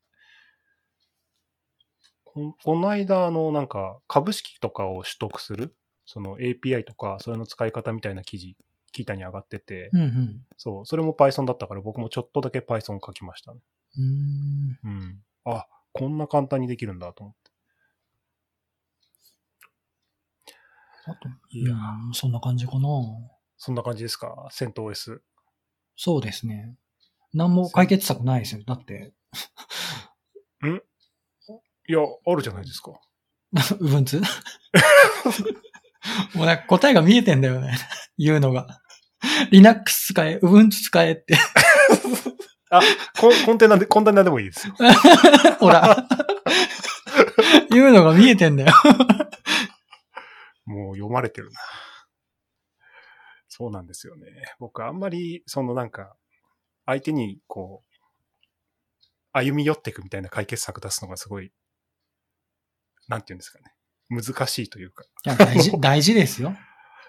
[2.26, 5.76] ここの間、あの、なんか、株式とかを取得する、
[6.06, 8.56] その API とか、それの使い方みたいな記事、
[8.92, 10.02] キータに上がってて、な。
[10.04, 10.42] うんうん。
[10.58, 13.60] そう、それも Python だったから、僕もちょっとだけ Python 書きましたね。
[13.98, 14.80] うーん。
[14.84, 15.22] うん。
[15.46, 17.36] あ、こんな簡単にできるんだと思っ
[21.10, 22.90] あと、いやうんそんな感じかな。
[23.58, 24.48] そんな感じですか？
[24.52, 25.20] セント OS。
[25.96, 26.76] そうですね。
[27.34, 28.62] 何も解決策ないですよ。
[28.66, 29.14] だって、
[31.90, 32.92] いや、あるじゃないですか。
[33.80, 34.20] うぶんつ
[36.36, 37.78] もうなんか答えが見えてんだよね。
[38.18, 38.68] 言うのが。
[39.52, 41.36] Linux 使え、うぶんつ使えって。
[42.70, 42.82] あ、
[43.20, 44.74] コンコンテナで、コンテナでもいいですよ。
[45.60, 46.06] ほら。
[47.70, 48.74] 言うのが見えてんだよ。
[50.68, 51.60] もう読まれてるな。
[53.48, 54.28] そうなんですよね。
[54.60, 56.16] 僕あんまり、そのなんか、
[56.86, 57.88] 相手にこう、
[59.32, 61.52] 歩み寄っていくみたいな解決策出すのがすごい、
[63.08, 63.74] なんていうんですかね。
[64.10, 65.06] 難しいというか。
[65.26, 66.56] いや、大事、 大事ですよ。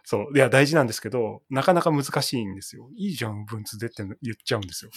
[0.04, 0.36] そう。
[0.36, 2.88] いや、大事なんですけど、なかなか難しいんですよ。
[2.96, 4.90] いいじゃん、文通でって言っちゃうんですよ。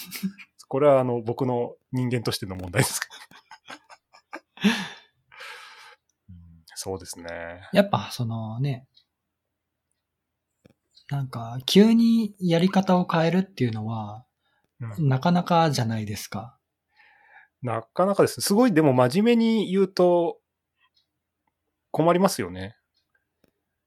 [0.68, 3.14] これはあの、僕の人間としての問題ですけど。
[6.30, 7.70] うんそうですね。
[7.74, 8.88] やっぱ、そのね、
[11.12, 14.26] なんか、急にやり方を変えるっていうのは、
[14.80, 16.58] うんなかなかじゃないですか。
[17.62, 18.42] なかなかです。
[18.42, 20.40] すごい、でも真面目に言うと、
[21.92, 22.76] 困りますよね。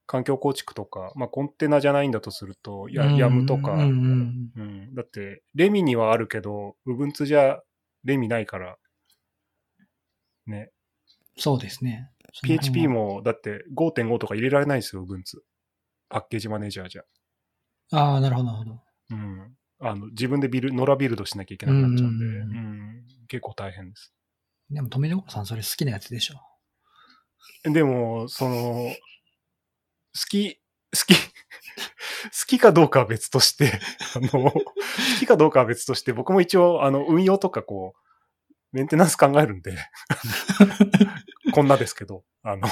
[0.07, 7.61] 環境構築とか、まあ、コンテナじゃないんだとすると、や、うんヤムとか、うんうんうんだって、レミにはあるけど、Ubuntu じゃ
[8.05, 8.77] レミないから、
[10.47, 10.71] ね。
[11.37, 12.13] そうですね。
[12.43, 12.93] PHP は。
[12.93, 15.39] も、だって5.5とか入れられないですよ、Ubuntu。
[16.09, 17.03] パッケージマネージャーじゃ。
[17.93, 18.81] ああ、なるほど、なるほど。
[19.11, 19.57] うん。
[19.81, 24.13] あの、自分でビル、ノラビルドしなきゃいけなくなっちゃうんで、ううんんうん結構大変です。
[24.71, 26.41] でも、富所さんそれ好きなやつでしょ。
[27.71, 28.95] でも、その、好
[30.29, 30.61] き、好
[31.07, 33.81] き、 好きかどうかは別として、
[34.15, 34.65] あの、好
[35.19, 38.01] きかどうかは別として、僕も一応、あの、運用とかこう、
[38.73, 39.77] メンテナンス考えるんで、
[41.55, 42.69] こんなですけど、あの、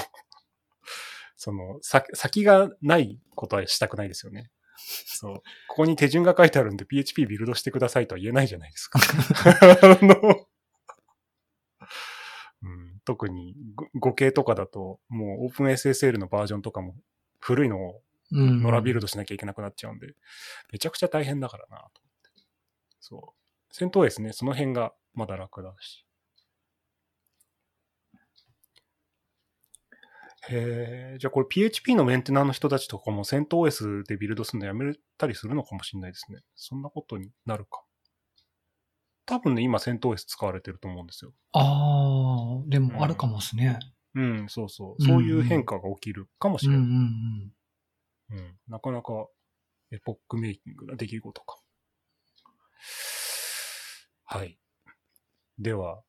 [1.37, 4.51] その、さ先がないことはしたくないですよね。
[4.76, 5.35] そう。
[5.68, 8.99] ここに手順が書いてあるんで PHP ビルドしてくださいとは言えないじゃないですか。
[9.01, 10.47] あの
[12.64, 13.57] うん、特に
[13.95, 16.95] ご5系とかだと、もう OpenSSL のバージョンとかも
[17.41, 18.03] 古いのを
[18.33, 18.62] うん。
[18.62, 20.14] ノラビルドしなきゃいけなくなっちゃうんで、
[20.72, 22.30] めちゃくちゃ大変だからなと思って。
[23.01, 23.20] そう。
[23.70, 26.07] 戦闘ですね、その辺がまだ楽だし。
[30.49, 36.40] へえ、じゃあこれ PHP のメンテナーの人たちとかも CentOS でビルドするのやめたりするのかもしれないですね。
[36.57, 37.84] そんなことになるか。
[39.24, 41.32] 多分ね、今 CentOS 使われてると思うんですよ。
[41.53, 43.78] ああ、でもあるかもですね。
[44.14, 45.03] うん、そうそう。
[45.03, 46.88] そういう変化が起きるかもしうんうれない。
[46.88, 47.53] ん
[48.30, 49.12] うん、なかなか
[49.93, 51.61] エポックメイキングな出来事か。
[54.24, 54.59] はい。
[55.59, 56.03] では、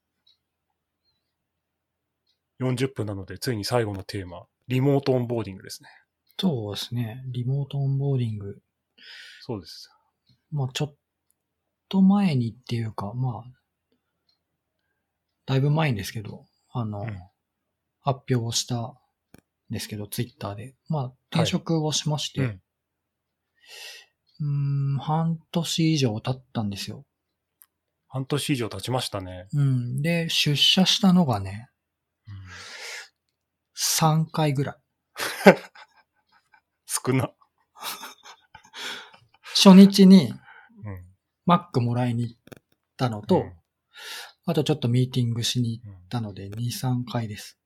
[2.60, 5.90] 40分なので、ついに最後のテーマ、リモートオンボーディングですね。
[6.40, 7.24] そうですね。
[7.28, 8.62] リモートオンボーディング。
[9.42, 9.90] そうです。
[10.52, 10.96] まあちょっ
[11.90, 13.44] と前にっていうか、まあ、
[15.46, 17.20] だいぶ前にですけど、あの、うん
[18.06, 18.94] 発表をしたん
[19.70, 20.76] ですけど、ツイッターで。
[20.90, 22.62] まあ、転職をしまして、うん
[24.42, 27.06] うーん、半年以上経ったんですよ。
[28.10, 29.48] 半年以上経ちましたね。
[29.54, 30.02] うん。
[30.02, 31.70] で、出社したのがね、
[33.84, 34.76] 3回ぐらい。
[36.86, 37.32] 少な。
[39.56, 41.06] 初日にうん。
[41.48, 42.38] Mac もらいに行っ
[42.98, 43.54] たのと、うん
[44.46, 47.58] あとちょっとミーティングしに行っうんたので、2、3回です。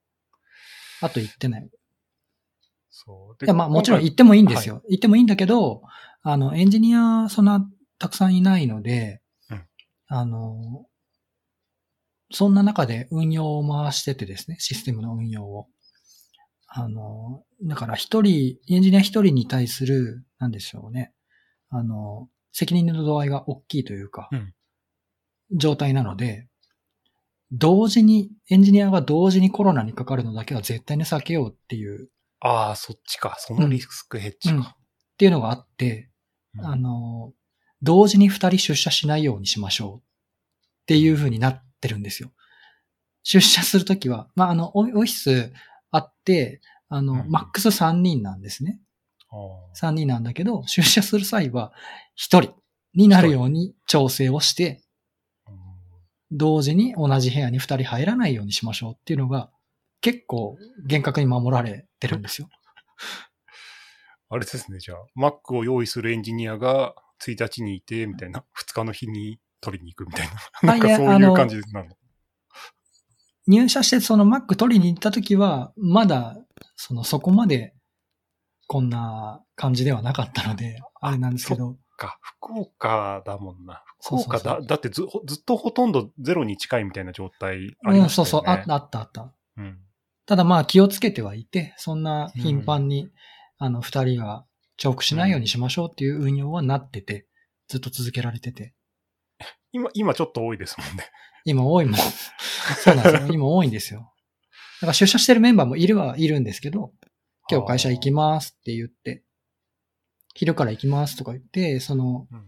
[1.02, 1.70] あと行ってない。
[2.90, 3.46] そう。
[3.46, 4.84] いや、まあもちろん今行ってもいいんですよ。
[4.90, 5.82] 行ってもいいんだけど、
[6.22, 9.68] あの、エンジニアそんなたくさんいないので、うん
[10.08, 10.86] あの、
[12.32, 15.68] そんな中で運用を回しててですね、システムの運用を。
[16.68, 21.14] あの、だから一人、エンジニア一人に対する、なんでしょうね。
[21.70, 24.54] あの、責任の度合いが大きいというか、うん
[25.52, 26.50] 状態なので、
[27.54, 32.10] 同時に、エンジニアが同時にコロナにかかるのだけは絶対に避けようっていう
[32.40, 33.38] ああ、そっちか。
[33.40, 34.76] そのリスクヘッジうんっか。
[35.18, 36.10] ていうのがあって、
[36.56, 37.34] うんあの、
[37.82, 40.02] 同時に二人出社しないようにしましょうっ
[40.88, 42.32] ていう風になってるんですよ。
[43.24, 45.52] 出社するときは、まあ、あの、オオフィス
[45.92, 48.80] あって、あの、うんマックス3人なんですね。
[49.30, 49.36] あ
[49.76, 51.74] 3人なんだけど、出社する際は
[52.18, 52.56] 1人
[52.94, 54.82] になるように調整をして、
[56.32, 59.50] 同時に同じ部屋に2人入らないようにしましょうっていうのが、
[60.02, 62.50] 結構厳格に守られてるんですよ。
[64.30, 70.28] あれですね、じゃあ、Mac を用意するエンジニアが1日にいて、みたいな、2日の日に取りに行くみたい
[70.64, 70.74] な。
[70.74, 71.96] なんかそういう感じなの？
[73.48, 76.38] 入社してその Mac 取りに行った時は、まだ、
[76.76, 77.74] そのそこまで、
[78.68, 83.84] こんな感じではなかったので、あれなんですけど、か、福岡だもんな。
[84.02, 88.10] 福岡だ、だってずずっとほとんどゼロに近いみたいな状態ありうん、ましたよね。
[88.10, 89.34] そうそう、あったあったあった。
[89.58, 89.80] うん。
[90.26, 93.10] ただまあ気をつけてはいて、そんな頻繁に、
[93.58, 94.46] あの、二人が
[94.78, 97.28] チョークしないようにしましょうっていう運用はなってて、
[97.68, 98.74] ずっと続けられてて。
[99.78, 101.10] 今、今ちょっと多いですもんね。
[101.46, 101.96] 今多いもん。
[102.84, 103.34] そうなんですよ。
[103.34, 104.14] 今多いんですよ。
[104.82, 106.94] だから出社してるメンバーもいるはいるんですけど、
[107.50, 109.24] 今日会社行きますって言って、
[110.36, 112.48] 昼から行きますとか言って、その、うん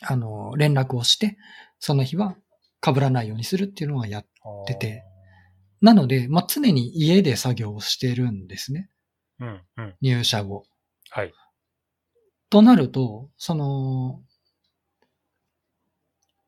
[0.00, 1.36] あの、連絡をして、
[1.80, 2.36] その日は
[2.84, 4.26] 被らないようにするっていうのはやっ、
[4.66, 5.04] 出て。
[5.80, 8.88] なので、まあ、常に家で作業をしてるんですね。
[9.40, 9.94] うん、うん。
[10.00, 10.64] 入社後。
[11.10, 11.32] はい。
[12.50, 14.22] となると、その、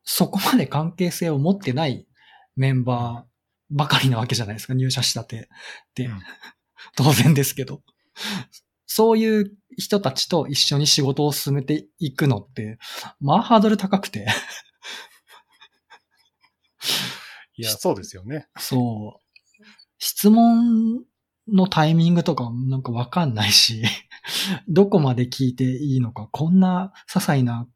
[0.03, 2.07] そこまで関係性を持ってない
[2.55, 6.05] メンバーばかりなわけじゃないですか、入社したてって。
[6.05, 6.19] うん
[6.95, 7.81] 当然ですけど。
[8.85, 12.77] そういう人たちと一緒に仕事を進めていくのって、
[13.19, 14.27] まあハードル高くて。
[17.55, 18.47] いや、そうですよね。
[18.57, 19.21] そう。
[19.99, 21.05] 質問
[21.47, 23.83] のタイミングとかもなんかわかんないし、
[24.67, 27.67] どこまで聞いていいのか、こんな些細な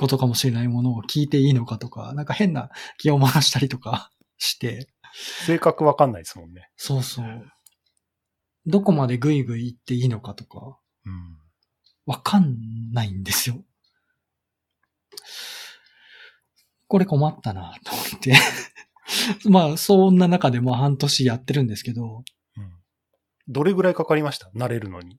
[0.00, 4.88] ことかもしれないものを聞いていいのかとか、なんか変な気を回したりとか して、
[5.44, 6.70] 性格わかんないですもんね。
[6.76, 7.52] そうそう。
[8.64, 11.38] どこまでグイグイ言っていいのかとか、うん。
[12.06, 12.56] わかん
[12.94, 13.62] ないんですよ。
[16.88, 18.34] これ困ったなと思って。
[19.50, 22.24] まあ、そんな中でもう半年やってるんですけど、
[22.56, 22.72] うん。
[23.48, 24.48] どれぐらいかかりました？
[24.56, 25.18] 慣れるのに。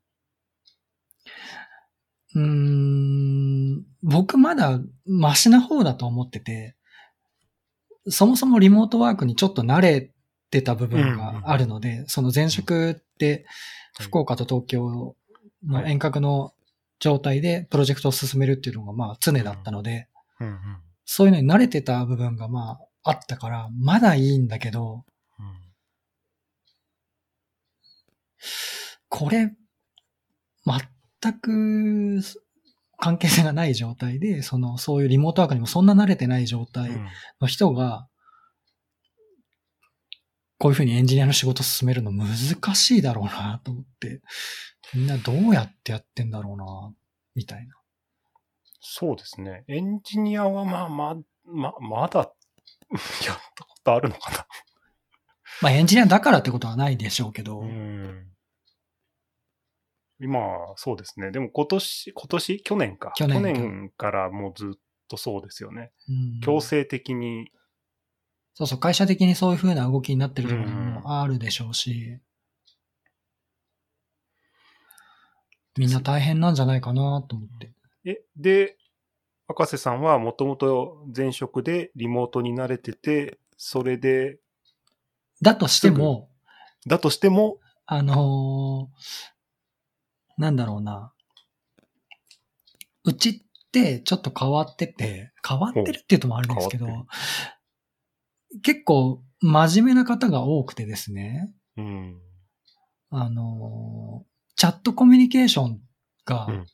[2.36, 6.75] うーん、僕まだマシな方だと思ってて、
[8.07, 10.11] そもそもリモートワークにちょっと慣れ
[10.49, 13.45] てた部分があるので、その前職って
[13.99, 15.15] 福岡と東京
[15.67, 16.53] の遠隔の
[16.99, 20.07] 状態でプロジェクトを進めるっていうのがまあ常だったので、
[20.39, 20.57] うんうん。
[21.05, 25.03] そういうのに慣れてた部分がまああったから、まだいいんだけど、
[29.09, 29.51] これ、
[31.22, 32.22] 全く
[32.97, 37.07] 関係性がない状態で、その、そういうリモートワークにもそんな慣れてない状態うん
[37.39, 38.07] の人が、
[40.57, 42.28] こういうふうにエンジニアの仕事を進めるの難
[42.76, 44.22] しいだろうなと思って、
[44.93, 46.93] みんなどうやってやってんだろうな、
[47.34, 47.76] みたいな。
[48.80, 49.63] そうですね。
[49.67, 51.15] エンジニアはまあまあ、
[51.45, 52.19] ま、まだ、
[53.26, 54.45] やったことあるのかな。
[55.61, 58.30] まあエンジニアだからってことはないでしょうけど、うん。
[60.22, 60.39] 今、
[60.76, 61.32] そうですね。
[61.32, 62.63] でも今年、今年？
[62.63, 63.11] 去年か。
[63.15, 65.91] 去年かからもうずっとそうですよね。
[66.07, 67.51] うん強制的に、
[68.53, 72.19] そうそう、会社的にそういう風な動きになってるところもあるでしょうし、
[75.78, 77.74] みんな大変なんじゃないかなと思って。
[78.05, 78.78] え、で、
[79.47, 84.38] 赤瀬さんはもともと前職でリモートに慣れてて、それで、
[85.41, 86.30] だとしても、
[86.86, 89.30] だとしても、あのー
[90.38, 91.13] なんだろうな。
[93.03, 97.07] うちってちょっと変わってて、変わってるって言うともあるんですけど
[98.61, 102.19] 結構真面目な方が多くてですね、うん。
[103.09, 105.82] あのーチャットコミュニケーション
[106.23, 106.65] がうん、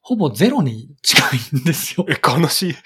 [0.00, 1.20] ほぼゼロに近
[1.56, 2.06] いんですよ。
[2.08, 2.74] え、悲しい。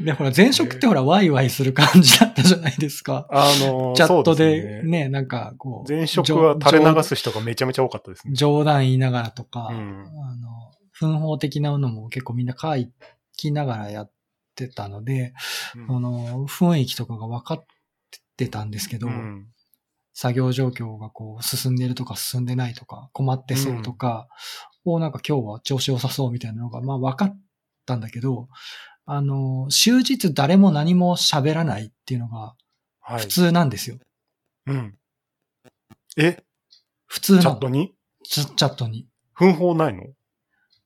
[0.00, 3.26] で、ほら、前職ってほら、ワイワイする感じだったじゃないですか。
[3.30, 5.04] あの、チャットでね。
[5.04, 5.90] ね、なんかこう。
[5.90, 8.34] 前職は垂れ流す人がめちゃめちゃ多かったですね。
[8.34, 12.74] 冗談言いながらとか、うんあの、奮法的なのも結構みんな書
[13.36, 14.12] きながらやっ
[14.54, 15.32] てたので、
[15.76, 17.66] うんその、雰囲気とかが分かっ
[18.36, 19.46] てたんですけど、うん
[20.18, 24.28] 作業状況がこう進んでるとか進んでないとか、困ってそうとか、
[24.86, 27.38] をなんか今日は調子良さそうみたいなのが、まあ分かっ
[27.84, 28.48] たんだけど、
[29.06, 32.54] あの、終日誰も何も喋らないっていうのが
[33.00, 33.20] はい。
[33.20, 33.98] 普通なんですよ。
[34.66, 34.98] うん。
[36.16, 36.42] え、
[37.06, 37.94] 普通なのチャットに？
[38.24, 39.06] チャットに。
[39.32, 40.02] 奮法ないの？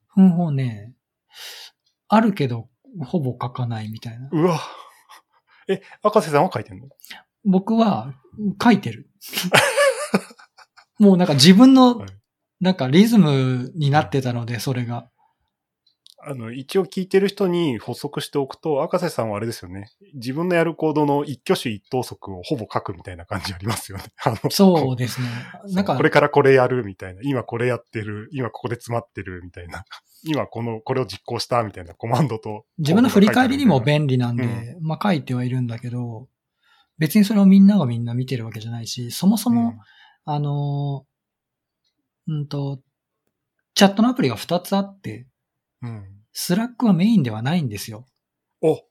[0.09, 0.93] 奮法ね、
[2.09, 2.69] あるけど、
[3.07, 4.29] ほぼ書かないみたいな。
[4.31, 4.61] うわ。
[5.67, 6.89] え、赤瀬さんは書いてんの？
[7.45, 8.13] 僕は
[8.63, 9.09] 書いてる。
[10.99, 12.09] もうなんか自分のはい、
[12.61, 15.09] なんかリズムになってたので、それが。
[16.23, 19.91] あの、一応聞いてる人に補足しておくと、赤瀬さんはあれですよね。
[20.15, 24.05] 自分のやるコードの一挙手一投足をほぼ書くみたいな感じありますよね。
[24.25, 25.29] あのそうですね。
[25.73, 27.23] なんかこ、れからこれやるみたいな。
[27.25, 28.29] 今これやってる。
[28.33, 29.85] 今ここで詰まってるみたいな。
[30.25, 32.67] 今この、これを実行したみたいなコマンドと。
[32.79, 36.29] 自分の振り返りにも便便利なんで、まあ書いてはいるんだけど、
[36.99, 39.79] 別にそれをみんながみんな見てるわけじゃないし、そもそも、
[40.27, 42.83] あのー、うんと、
[43.75, 45.27] チャットのアプリが2つあって、
[45.83, 45.91] うん。
[45.91, 46.05] うん。
[46.33, 48.07] Slack はメインではないんですよ。
[48.63, 48.83] お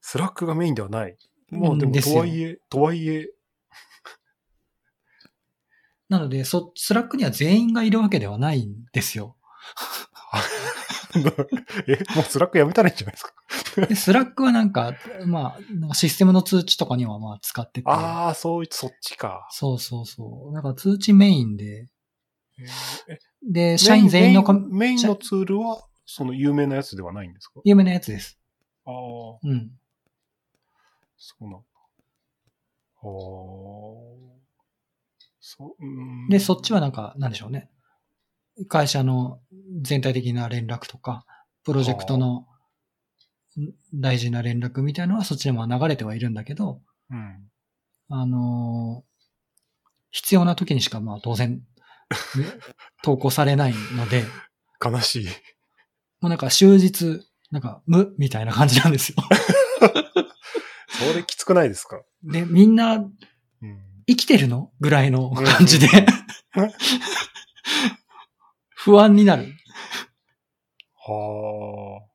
[0.00, 1.16] Slack がメインではない。
[1.50, 3.28] もうでも、とはいえ、とはいえ、
[6.08, 9.36] なので、そ、 Slack には全員がいるわけではないんですよ。
[11.86, 13.24] え、もう Slack やめたらいいんじゃないです
[13.76, 13.86] か？
[13.86, 14.94] で Slack はなんか、
[15.26, 15.56] ま
[15.90, 17.88] あ、システムの通知とかにはまあ使ってて。
[17.88, 19.46] ああ、そうい、そっちか。
[19.50, 20.52] そうそうそう。
[20.52, 21.86] なんか通知メインで、え
[23.42, 27.60] で、社員全員のコミメインのツールは、その有名なやつではないんですか？
[27.64, 28.38] 有名なやつです。
[28.86, 28.94] ああ、
[29.42, 29.70] うん。
[31.16, 31.58] そうなんだ。
[33.02, 33.06] ああ。
[35.40, 35.86] そう、う
[36.26, 37.70] んで、そっちはなんか、なんでしょうね。
[38.68, 39.40] 会社の
[39.82, 41.26] 全体的な連絡とか、
[41.64, 42.46] プロジェクトの
[43.58, 46.80] ん大事な連絡みたいなのはそっちでも流れてはいるんだけど、
[47.10, 47.50] うん。
[48.10, 49.14] あのー
[50.16, 51.60] 必要な時にしかまあ当然、ね
[53.02, 54.24] 投稿されないので、
[54.84, 55.26] 悲しい。
[56.20, 59.16] もうなんか終日、なんか無みたいな感じなんですよ。
[60.88, 62.02] それきつくないですか？
[62.22, 63.10] で、みんなうん。
[64.06, 64.70] 生きてるの？
[64.80, 65.88] ぐらいの感じで
[66.56, 66.72] うん、
[68.74, 69.52] 不安になる。
[70.96, 72.10] はあ。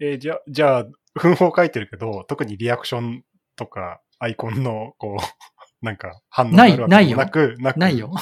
[0.00, 0.84] えーじゃ、じゃあ、
[1.18, 3.24] 奮法書いてるけど、特にリアクション
[3.56, 8.12] とか、アイコンの、こう、なんか、反応があるわけでもなく、なく、ないよ。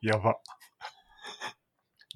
[0.00, 0.36] やば。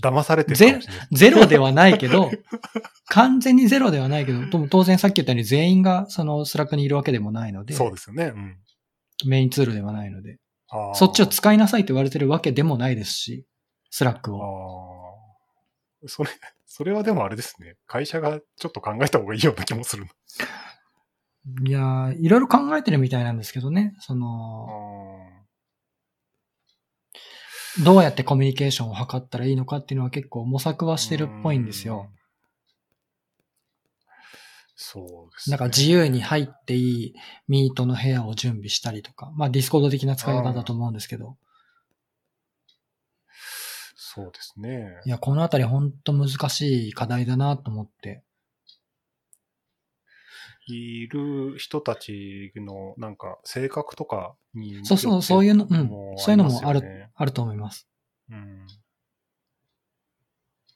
[0.02, 1.06] 騙されてるかもしれない。
[1.12, 2.30] ゼロではないけど、
[3.08, 8.32] 完全にゼロではないけど、と当然さっき言ったように全員がその Slack にいるわけでもないので、そうですよね。
[8.34, 8.58] うん。
[9.26, 10.38] メインツールではないので。
[10.94, 13.46] そっちを使いなさいって言われてるわけでもないですし、
[13.90, 14.40] Slack を。
[16.06, 16.30] それ、
[16.66, 17.76] それはでもあれですね。
[17.86, 20.06] 会社がちょっと考えた方がいいような気もする。
[21.66, 23.94] いやー、いろいろ考えてるみたいなんですけどね。
[24.00, 25.31] そあの、ー
[27.80, 32.08] どうやってコミュニケーションを図ったらいいのかっていうのは結構模索はしてるっぽいんですよ。。
[32.14, 32.22] うん
[34.74, 37.14] そうです、なんか自由に入っていい
[37.46, 41.36] Meet の部屋を準備したりとか、まあ Discord 的な使い方だと思うんですけど、
[43.94, 45.00] そうですね。
[45.06, 48.22] いや、このあたり本当難しい課題だなと思って。
[50.66, 54.84] いる人たちのなんか性格とかに。
[54.84, 57.88] そうそう、そういうの、うんも、そういうのもある、あると思います。
[58.30, 58.66] うん。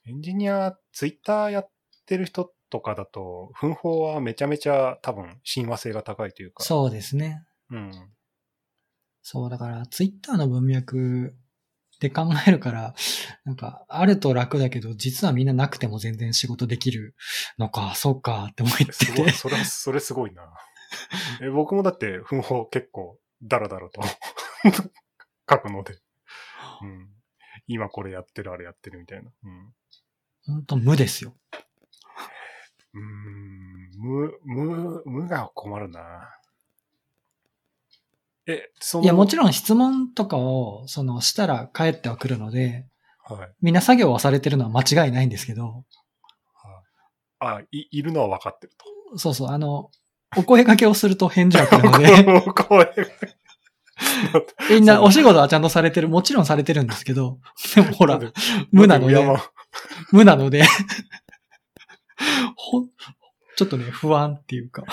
[0.07, 1.71] エンジニア、ツイッターやっ
[2.07, 6.63] てる人とかだと、奮法はめちゃめちゃ多分親和性が高いというか。
[6.63, 7.45] そうですね。
[7.71, 7.77] う。
[7.77, 7.93] うん。
[9.23, 11.35] そう、だから、ツイッターの文脈
[12.01, 12.95] で考えるから、
[13.45, 17.15] なんか、あると楽だけど、実はみんななくても全然仕事できる
[17.59, 19.33] のか、そうかって思ってすごい、て。
[19.33, 20.43] それは、それすごいな。
[21.43, 24.03] え僕もだって、奮法結構、ダラダラと
[25.49, 25.99] 書くので。
[26.83, 27.09] うん。
[27.67, 29.31] 今これやってる、あれやってるみたいな。
[29.45, 29.75] うん。
[30.47, 31.35] 本当無ですよ。
[32.95, 36.31] うーん、無、無、無が困るな。
[38.47, 42.87] え、その、いや、もちろん質問とかを、その、したら帰ってはくるので、
[43.25, 43.49] はい。
[43.61, 45.85] みんな作業はされてるのは間違いないんですけど、
[47.39, 48.73] あ、い、いるのは分かってる
[49.13, 49.19] と。
[49.19, 49.91] そうそう、あの、
[50.37, 52.93] お声掛けをすると返事は来るので、これ
[54.71, 57.39] みんなお仕事はちゃんとされてる、もちろんされてるんですけど、
[57.75, 58.21] で もほら、
[58.71, 59.27] 無なので。
[60.13, 60.65] 無なので、
[62.57, 62.89] ほん、
[63.57, 64.85] ちょっとね、不安っていうか、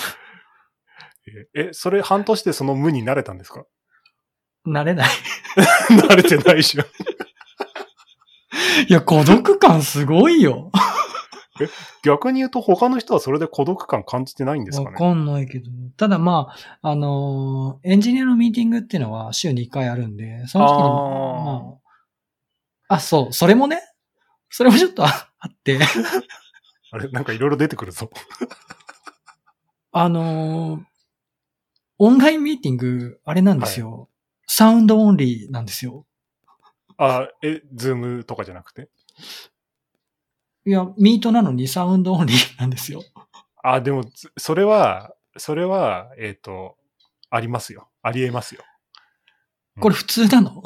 [1.55, 3.65] え、それ半年でその無になれたんですか？
[4.67, 5.09] 慣れない。
[5.91, 6.77] 慣れてないし。
[8.87, 10.71] いや、孤独感すごいよ。
[12.03, 14.91] 逆に言うと他の人はそれで孤独感感じてないんですかね？
[14.93, 15.69] わかんないけど。
[15.97, 16.47] ただま
[16.81, 21.77] あ、あのーエンジニアのミーティングっていうのは週に1回あるんで、その時に、あーま
[22.89, 23.81] あ、あ、そう、それもね、
[24.49, 25.79] それもちょっとああって、
[26.91, 28.09] あれなんかいろいろ出てくるぞ。
[29.91, 30.83] あのー
[31.99, 34.09] オンラインミーティング、あれなんですよ。
[34.47, 36.05] sound only なんですよ。
[36.97, 38.89] あ、え、 Zoom とかじゃなくて？
[40.65, 43.03] いや、 Meet なのに sound only なんですよ。
[43.63, 46.77] あ、でも、つそれは、それは、えっ、と、
[47.29, 47.89] ありますよ。
[48.01, 48.63] ありえますよ。
[49.79, 50.63] これ普通なの？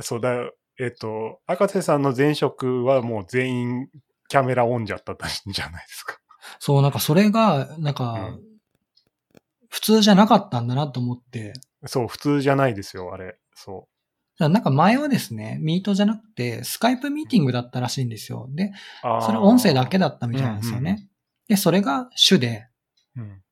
[0.00, 0.34] そうだ、
[0.78, 3.88] えっ、と、赤瀬さんの前職はもう全員
[4.28, 6.18] キャメラオンじゃったんじゃないですか。
[6.58, 8.49] そう、なんかそれが、なんか、うん
[9.70, 11.54] 普通じゃなかったんだなと思って。
[11.86, 13.38] そう、普通じゃないですよ、あれ。
[13.54, 13.88] そ
[14.38, 18.48] なんか前はですね、ミートじゃなくて、スカイプミーティングだったらしいんですよ。
[18.52, 21.08] で、それ音声だけだったみたいなんですよね。
[21.46, 22.66] で、それが主で、
[23.16, 23.42] うん。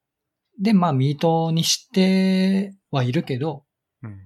[0.60, 3.64] で、まあ、ミートにしてはいるけど、
[4.02, 4.18] うん。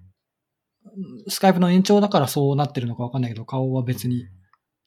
[1.28, 4.26] スカイプの延長だからそうなってるのかわかんないけど、顔は別に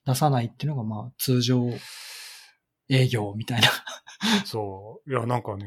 [0.06, 1.70] 出さないっていうのが、まあ、通常
[2.90, 3.70] 営業みたいな。
[4.46, 5.10] そう。
[5.10, 5.66] いや、なんかね、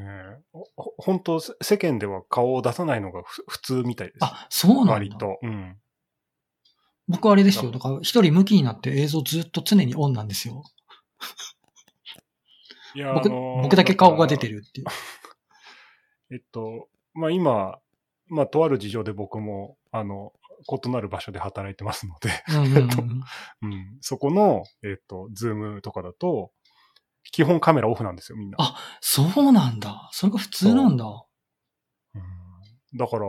[0.52, 4.18] ほ本当世間では顔を出さないのがふ普通みたいです。
[4.20, 4.92] あ、そうなんだ。
[4.94, 5.38] 割と。
[5.42, 5.76] うん。
[7.08, 7.70] 僕はあれですよ。
[7.70, 10.62] だから、一人向きになって映像ずっと常にオンなんですよ。
[12.94, 14.48] いや、僕、あのー僕だけ顔が出て。
[14.48, 14.86] るっていう。
[16.30, 17.78] えっと、まあ今、
[18.26, 20.32] まあとある事情で僕も、あの、
[20.84, 23.22] 異なる場所で働いてますので、うんうんうん
[23.62, 26.52] うん、 そこの、えっと、ズームとかだと、
[27.30, 28.56] 基本カメラオフなんですよ、みんな。
[28.58, 30.08] あそうなんだ。
[30.12, 31.04] それが普通なんだ。
[31.04, 32.22] うん
[32.96, 33.26] だから、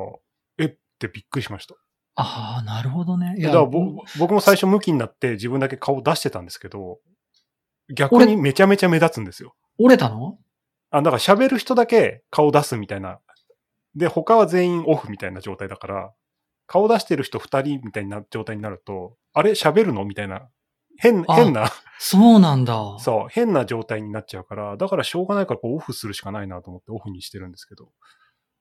[0.57, 0.65] え？
[0.65, 1.75] ってびっくりしました。
[2.15, 3.35] ああ、なるほどね。
[3.37, 6.99] いだからぼ僕も最初向きになって自分だけ顔出してたんですけど、
[7.93, 9.53] 逆にめちゃめちゃ目立つんですよ。
[9.77, 10.37] 折れたの？
[10.91, 13.19] あ、だから喋る人だけ顔出すみたいな。
[13.95, 16.13] で、他は全員オフみたいな状態だから、
[16.65, 19.51] 顔出してる人二人みたいな状態になると、あれ？
[19.51, 20.05] 喋るの？
[20.05, 20.47] みたいな。
[20.97, 22.97] 変、あ変な、そうなんだ。
[22.99, 27.89] そう、変な状態になっちゃうから、だからしょうがないからこうオフするしかないなと思ってオフにしてるんですけど、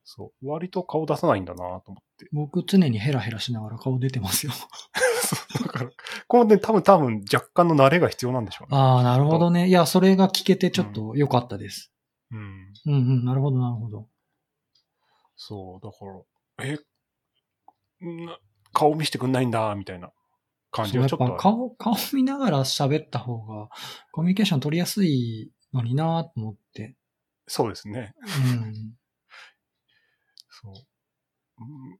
[0.04, 2.28] そう、割と顔出さないんだなと思って。
[2.32, 4.52] 僕常にヘラヘラしながら顔出てますよ。
[4.52, 4.66] そ
[5.60, 5.90] うだから、
[6.26, 8.78] このね、多分多分若干の慣れが必要なんでしょうね。
[8.78, 9.68] ああ、なるほどね。
[9.68, 11.92] いや、それが聞けてちょっと良かったです。
[12.30, 12.72] うん。
[12.86, 14.08] うんうん、なるほど、なるほど。
[15.36, 16.06] そう、だか
[16.64, 18.28] ら、え、ん
[18.72, 20.10] 顔見せてくんないんだ、みたいな
[20.70, 23.68] 感じはちょっと顔、顔見ながら喋った方が
[24.12, 26.94] コミュニケーション取りやすいのになと思って。
[27.46, 28.14] そうですね。
[28.22, 28.74] うん。
[30.50, 30.74] そう。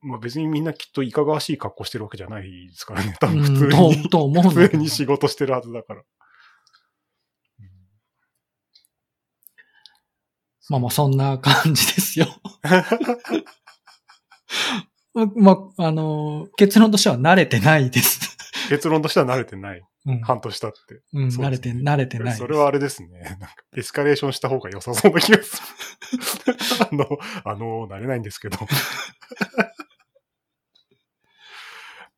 [0.06, 3.16] まあ別にみんなきっといかがわしい格好してるわけじゃないですからね。
[3.20, 6.02] 多分普うん通に、とと思う普通に仕事してるはずだから。
[10.68, 12.26] まあまあ、そんな感じですよ。
[15.34, 18.37] まあ、あの、結論としては慣れてないです。
[18.68, 19.82] 結論としては慣れてない。
[20.06, 20.20] うん。
[20.20, 21.02] 半年経って。
[21.12, 22.36] うん、慣れて、慣れてない。
[22.36, 23.08] それはあれですね。
[23.20, 25.56] なんか、エスカレーションした方が良さそうな気がす
[26.46, 26.56] る。
[26.90, 27.06] あの、
[27.44, 28.58] あの、慣れないんですけど。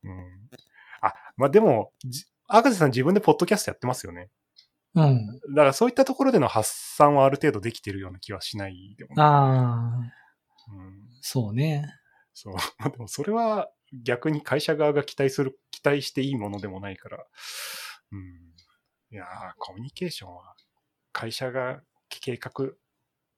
[0.03, 0.49] うん。
[1.01, 4.29] あ、まあ、でも、じ赤瀬さん自分でポッドキャストやってますよね。
[4.93, 5.25] うん。
[5.27, 9.25] だからそういったところでの発散はある程度できてるような気はしないでもない。
[9.25, 9.99] ああ、
[10.73, 11.87] うん、そうね。
[12.33, 12.55] そう。
[12.77, 17.25] まあでもそれは逆に会社側が期待する、期待していいものでもないから。
[18.11, 18.51] うん。
[19.11, 19.27] いやー
[19.57, 20.55] コミュニケーションは
[21.11, 22.71] 会社が計画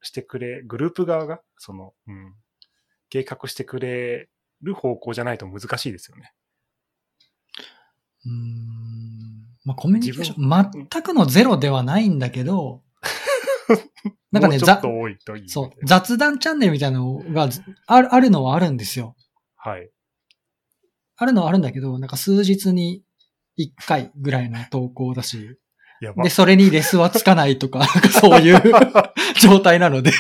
[0.02, 2.36] してくれ、グループ側が、その、うん、
[3.10, 4.30] 計画してくれ
[4.62, 6.34] る方向じゃないと難しいですよね。
[8.26, 9.14] うーん。
[9.66, 12.84] まあ、コミュニケーション、全くのゼロではないんだけど、
[14.32, 14.82] なんかね、ざ
[15.48, 19.16] そう、雑談チャンネルみたいなのがずあるあるのはあるんですよ。
[19.56, 19.90] はい。
[21.24, 23.04] あるのはあるんだけど、なんか数日に
[23.58, 25.58] 1回ぐらいの投稿だし、
[26.24, 26.30] で、。
[26.30, 28.62] それにレスはつかないとか、 なんかそういう
[29.40, 30.12] 状態なので、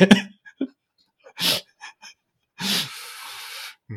[3.90, 3.94] う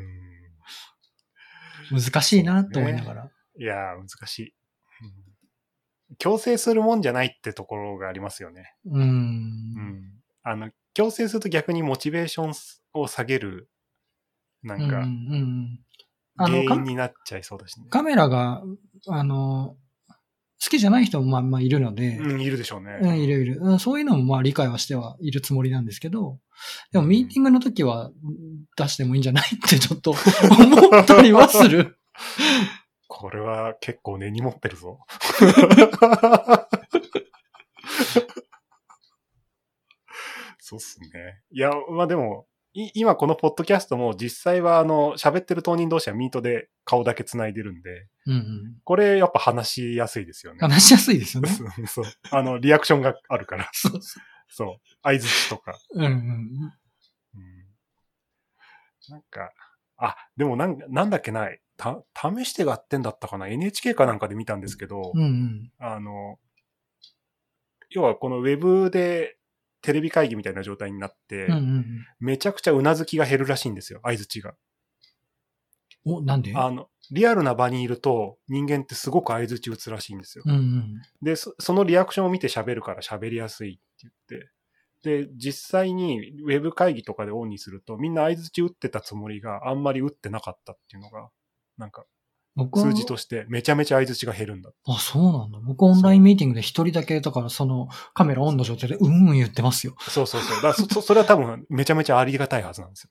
[1.96, 3.30] ん難しいなと思いながら。
[3.58, 4.54] いやー、難しい、
[5.02, 5.26] うん
[6.18, 8.76] 強制するもんじゃないってところがありますよね。
[8.84, 9.02] うー。
[9.02, 10.22] うんん。
[10.44, 12.52] あの、強制すると逆にモチベーション
[12.94, 13.68] を下げる、
[14.62, 15.80] なんか、うん
[16.38, 17.86] あの原因になっちゃいそうだしね。
[17.90, 18.62] カメラが、
[19.08, 19.76] あの、
[20.62, 22.98] 好きじゃない人もまあまあいるので、うん、いるでしょうね。
[23.00, 23.58] うん、いるいる。
[23.60, 26.38] うんそういうのもまあ理解はしてはいるつもりなんですけど、
[26.92, 28.12] でもミーティングの時はうん
[28.76, 30.14] 出してもいいんじゃないってちょっと
[30.58, 31.98] 思ったりはする。
[33.06, 34.98] これは結構根に持ってるぞ。
[40.58, 41.06] そうっすね。
[41.52, 42.55] いや、まあでも、い
[42.94, 48.74] 今このポッドキャストも実際はあの、喋ってる当人同士はミートで顔だけ繋いでるんで、うんうん。
[48.84, 50.58] これやっぱ話しやすいですよね。
[50.60, 51.48] 話しやすいですよね。
[51.48, 52.04] そうそう。
[52.30, 53.68] あの、リアクションがあるから。
[53.72, 54.76] そうそそう。
[55.02, 55.78] 相づちとか。
[55.94, 55.98] う。
[55.98, 56.10] うんうん。
[56.10, 56.72] うん
[59.08, 59.52] なんか、
[59.98, 65.72] あ、でもなんなんだっけな、た、試してがってんだったかな ?NHK かなんかで見たんですけど、うんうん。
[65.78, 66.38] あの、
[67.90, 69.38] 要はこのウェブで
[69.82, 71.84] テレビ会議みたいな状態になって、うんうん
[72.18, 74.54] めちゃくちゃうなずきが減るらしいんですよ、相づちが。
[76.04, 76.14] うん。
[76.14, 76.54] お、なんで？
[76.56, 80.44] あの、リアルな場にいると人間ってすごく相づち打つらしいんですよ。
[80.46, 81.02] うんうん。
[81.22, 84.50] で、そそのリアクションを見て喋るから喋りやすいって言って。
[85.02, 91.28] で、実際にウェブ会議とかでオンにすると、みんな相づち打ってたつもりがあんまり打ってなかったっていうのが、
[91.78, 92.06] なんか
[92.56, 94.70] 僕は数字としてめちゃめちゃ相づちが減るんだ。
[94.86, 95.58] あ、そうなんだ。
[95.62, 99.94] 僕オンラインミーティングで一人だけ、だからそのカメラオンの状態でうんうん言ってますよ。
[100.00, 100.62] そうそうそう。
[100.62, 103.10] だそそそれは多分めちゃめちゃありがたいはずなんですよ。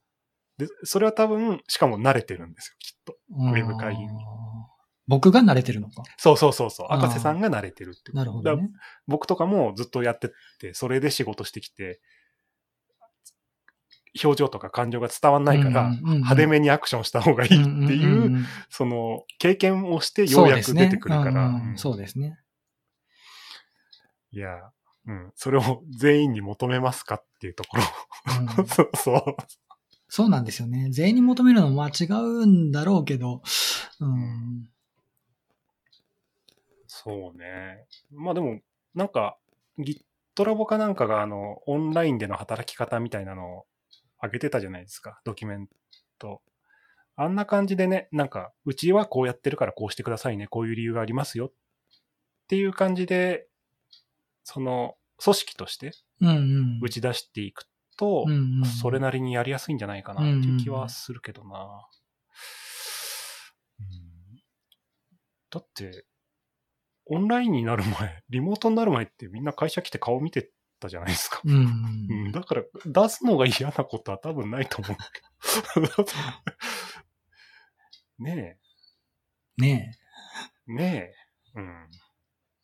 [0.58, 3.18] で、それは多分、しかも慣れてるんですよ、きっと。
[3.30, 4.08] ウェブ会議に
[5.08, 6.04] 僕が慣れてるのか。
[6.18, 6.88] そうそうそうそう。
[6.90, 8.70] 赤瀬さんが慣れてるってなるほどね。
[9.08, 10.30] 僕とかもずっとやってっ
[10.60, 12.00] て、それで仕事してきて、
[14.24, 21.62] 表情とか感情が伝わんないから、派手めにアクションした方がいいっていう、その、経験をしてよそうやく出てくるから。
[21.76, 22.40] そうですね。
[24.32, 24.72] いや、
[25.08, 27.84] うん、それを全員に求めますかっていうところ。
[28.58, 29.36] うん そうそう。
[30.08, 30.90] そうなんですよね。
[30.92, 33.42] 全員に求めるのも間違うんだろうけど、
[34.00, 34.70] うん。
[36.88, 37.86] そうね。
[38.12, 38.62] まあでも、
[38.94, 39.38] なんか、
[39.78, 43.66] GitLab かなんかが、あの、オンラインでの働き方みたいなのを
[44.22, 45.68] 上げてたじゃないですか、ドキュメン
[46.20, 46.42] ト。
[47.16, 51.52] あんな感じでね、なんか、うちはこうやってるからこうしてくださいね、こういう理由がありますよっ
[52.48, 53.48] ていう感じで、
[54.44, 55.94] その、組織として。
[56.82, 57.64] 打ち出していく
[57.98, 58.26] と、
[58.82, 61.88] それなりにやりやすいんじゃないかなっていう気はするけどな。
[63.80, 64.16] うん
[65.52, 66.06] だって、
[67.06, 71.42] オンラインになる前、リモートになる前ってみんな会社来て顔見てたじゃないですか。
[71.46, 74.98] うんだから出すのが嫌なことは多分ないと思う
[75.76, 76.06] けど。
[78.20, 78.58] ね
[79.58, 79.94] ね
[80.68, 81.12] え、ね
[81.56, 81.60] え。
[81.60, 81.66] うん。
[81.66, 81.72] え。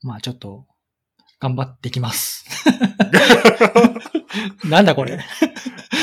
[0.03, 0.67] まあちょっと、
[1.39, 2.45] 頑張ってきます。
[4.69, 5.19] なんだこれ。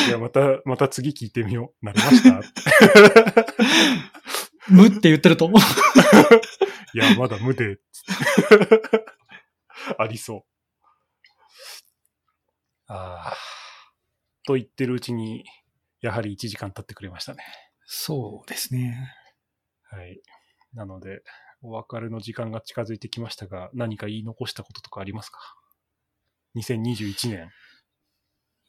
[0.09, 1.85] いや、また、また次聞いてみよう。
[1.87, 2.41] なりました？
[4.69, 5.61] 無って言ってると思う。
[6.95, 7.79] いや、まだ無で、
[9.99, 10.58] ありそう。
[12.89, 13.37] ああ。
[14.47, 15.45] と言ってるうちに、
[16.01, 17.45] やはり1時間経ってくれましたね。
[17.87, 19.13] そうですね。
[19.91, 20.21] はい。
[20.75, 21.23] なので、
[21.61, 25.39] お別れの時間が近づいてきましたが、何か言い残したこととかありますか
[26.57, 27.51] ?2021 年。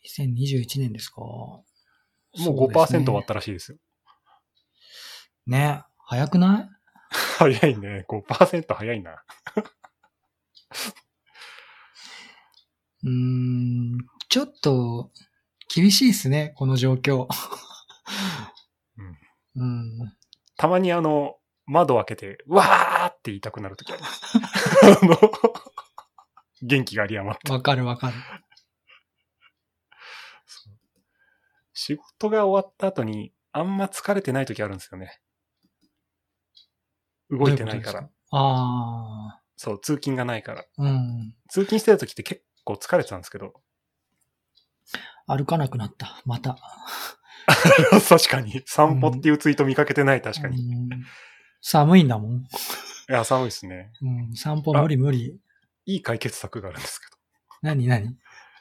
[0.05, 1.21] 2021年ですか？
[1.21, 1.65] も
[2.35, 3.77] うそうですね5%終わったらしいですよ。
[5.47, 5.83] ね。
[5.97, 6.69] 早くない？
[7.37, 8.05] 早いね。
[8.07, 9.23] 5%早いな。
[13.03, 13.97] うーん、
[14.29, 15.11] ちょっと
[15.73, 17.27] 厳しいですね、この状況。
[19.55, 20.13] うん。
[20.57, 21.35] たまにあの、
[21.65, 24.21] 窓開けて、わーって言いたくなるときあります。
[25.03, 25.17] あの、
[26.61, 27.51] 元気が有り余って。
[27.51, 28.13] わかるわかる。
[31.73, 35.19] 仕事が終わった後に、あんま疲れてないときあるんですよね。
[37.29, 38.01] 動いてないから。
[38.01, 38.31] どううことですか？
[38.31, 40.61] あそう、通勤がないから。
[40.61, 41.35] あ、うん。
[41.49, 43.53] 通勤してるときって結構疲れてたんですけど。
[45.25, 46.21] 歩かなくなった。
[46.25, 46.57] また。
[48.07, 48.61] 確かに。
[48.65, 50.89] 散歩っていうツイート見かけてない、確かに。
[51.61, 52.45] 寒いんだもん。
[53.07, 53.91] や、寒いですね。
[54.01, 55.39] うん、散歩無理無理。
[55.85, 57.11] いい解決策があるんですけど。
[57.63, 58.15] 何何？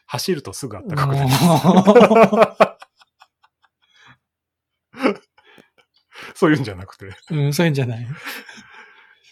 [0.06, 1.28] 走るとすぐ暖かくなる。
[1.28, 1.36] も
[6.34, 7.06] そういうんじゃなくて。
[7.06, 8.06] ううん、そういうんじゃない。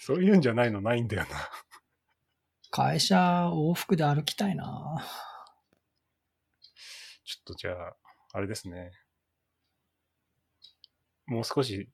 [0.03, 1.29] そういうんじゃないのないんだよな。
[2.77, 3.17] 会社
[3.49, 5.03] 往復で歩きたいな。
[7.25, 7.97] ちょっとじゃあ、
[8.35, 8.91] あれですね。
[11.25, 11.89] もう少し、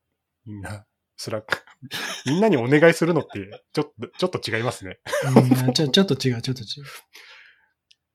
[0.45, 0.85] みんな、
[1.17, 1.59] Slack、
[2.27, 4.99] みんなにお願いするのって、ちょっと、ちょっと違いますね。
[5.37, 6.85] うん、ちょ、ちょっと違う、ちょっと違う。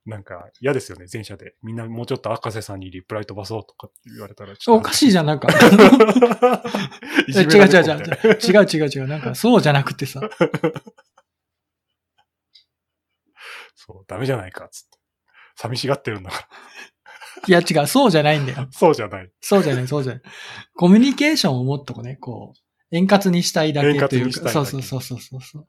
[0.06, 1.56] なんか、嫌ですよね、全社で。
[1.64, 4.80] みんなもうちょっと赤瀬さんにリプライ飛ばそうとかって言われたら、ちょっと。
[4.80, 5.48] おかしいじゃん、なんか。
[7.30, 9.08] い違う違う違うるみたいな 違う違う違う。
[9.08, 10.20] なんか、そうじゃなくてさ。
[13.78, 14.98] そう、ダメじゃないか、つって。
[15.56, 16.48] 寂しがってるんだから。
[17.48, 18.68] いや違う、そうじゃないんだよ。
[18.74, 19.32] そうじゃない。
[19.40, 20.22] そうじゃない、そうじゃない。
[20.76, 25.66] コミュニケーションをもっとこうね、こう、円滑にしたいだけというか、円滑にしたいだけそうそうそうそうそう。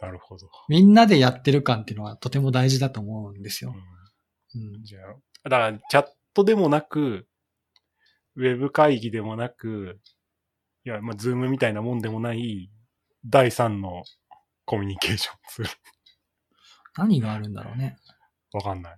[0.00, 0.48] なるほど。
[0.68, 3.74] みんなでやってる感っていうのはとても大事だと思うんですよ。
[3.74, 4.84] うんうん。
[4.84, 7.26] じゃあ、だから、チャットでもなく、
[8.36, 10.00] ウェブ会議でもなく、
[10.84, 12.70] いや、まあ、ズームみたいなもんでもない、
[13.26, 14.04] 第三の
[14.64, 15.70] コミュニケーションツール。
[16.98, 17.96] 何があるんだろうね。
[18.52, 18.96] わかんない。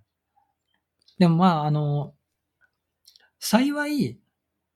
[1.19, 2.15] でもまあ、あの、
[3.39, 4.19] 幸い、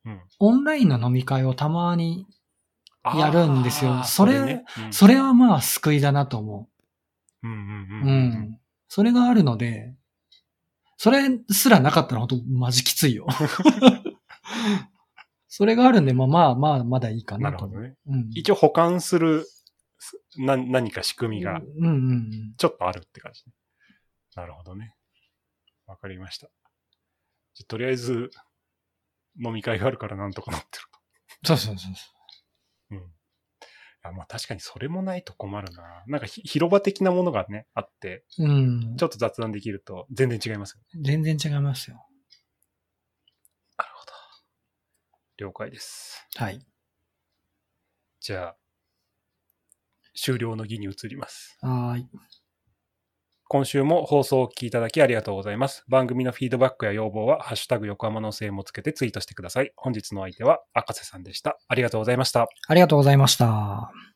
[0.04, 0.20] うん。
[0.38, 2.26] オンラインの飲み会をたまに、
[3.18, 6.70] やるんですよあーそれねうんそれはまあ救いだなと思
[7.42, 7.46] う。
[7.46, 7.62] うんうんう。
[8.02, 8.58] うんん。
[8.88, 9.94] それがあるので、
[10.96, 13.26] それすらなかったら本当マジきついよ。
[15.48, 17.50] それがあるんで、まあまあまあ、まだいいかな。
[17.50, 17.94] なるほどね。
[18.06, 18.30] うん。
[18.34, 19.63] 一応保管する、す
[20.36, 21.60] な、何か仕組みが。
[22.56, 23.44] ちょっとあるって感じ。
[24.36, 24.94] なるほどね。
[25.86, 26.48] わかりました。
[27.54, 28.30] じゃとりあえず、
[29.42, 30.84] 飲み会があるからなんとかなってる。
[31.44, 32.14] そうそうそうそ
[32.90, 33.12] うん。
[34.02, 36.04] あまあ確かにそれもないと困るな。
[36.06, 38.44] なんかひ広場的なものがね、あって、う。
[38.44, 39.02] うんち。
[39.02, 41.02] ょっと雑談できると全然違いますよね。
[41.02, 42.06] 全然違いますよ。
[43.78, 44.12] なるほど。
[45.38, 46.26] 了解です。
[46.36, 46.60] はい。
[48.20, 48.56] じゃあ、
[50.14, 51.58] 終了の儀に移ります。
[51.60, 52.08] はーい。
[53.46, 55.84] 今週も放送をお聞きいただきありがとうございます。
[55.88, 59.72] 番組のフィードバックや要望は、ハッシュタグ横浜のせいもつけてツイートしてください。
[59.76, 61.58] 本日の相手は赤瀬さんでした。
[61.68, 62.48] ありがとうございました。
[62.66, 64.13] ありがとうございました。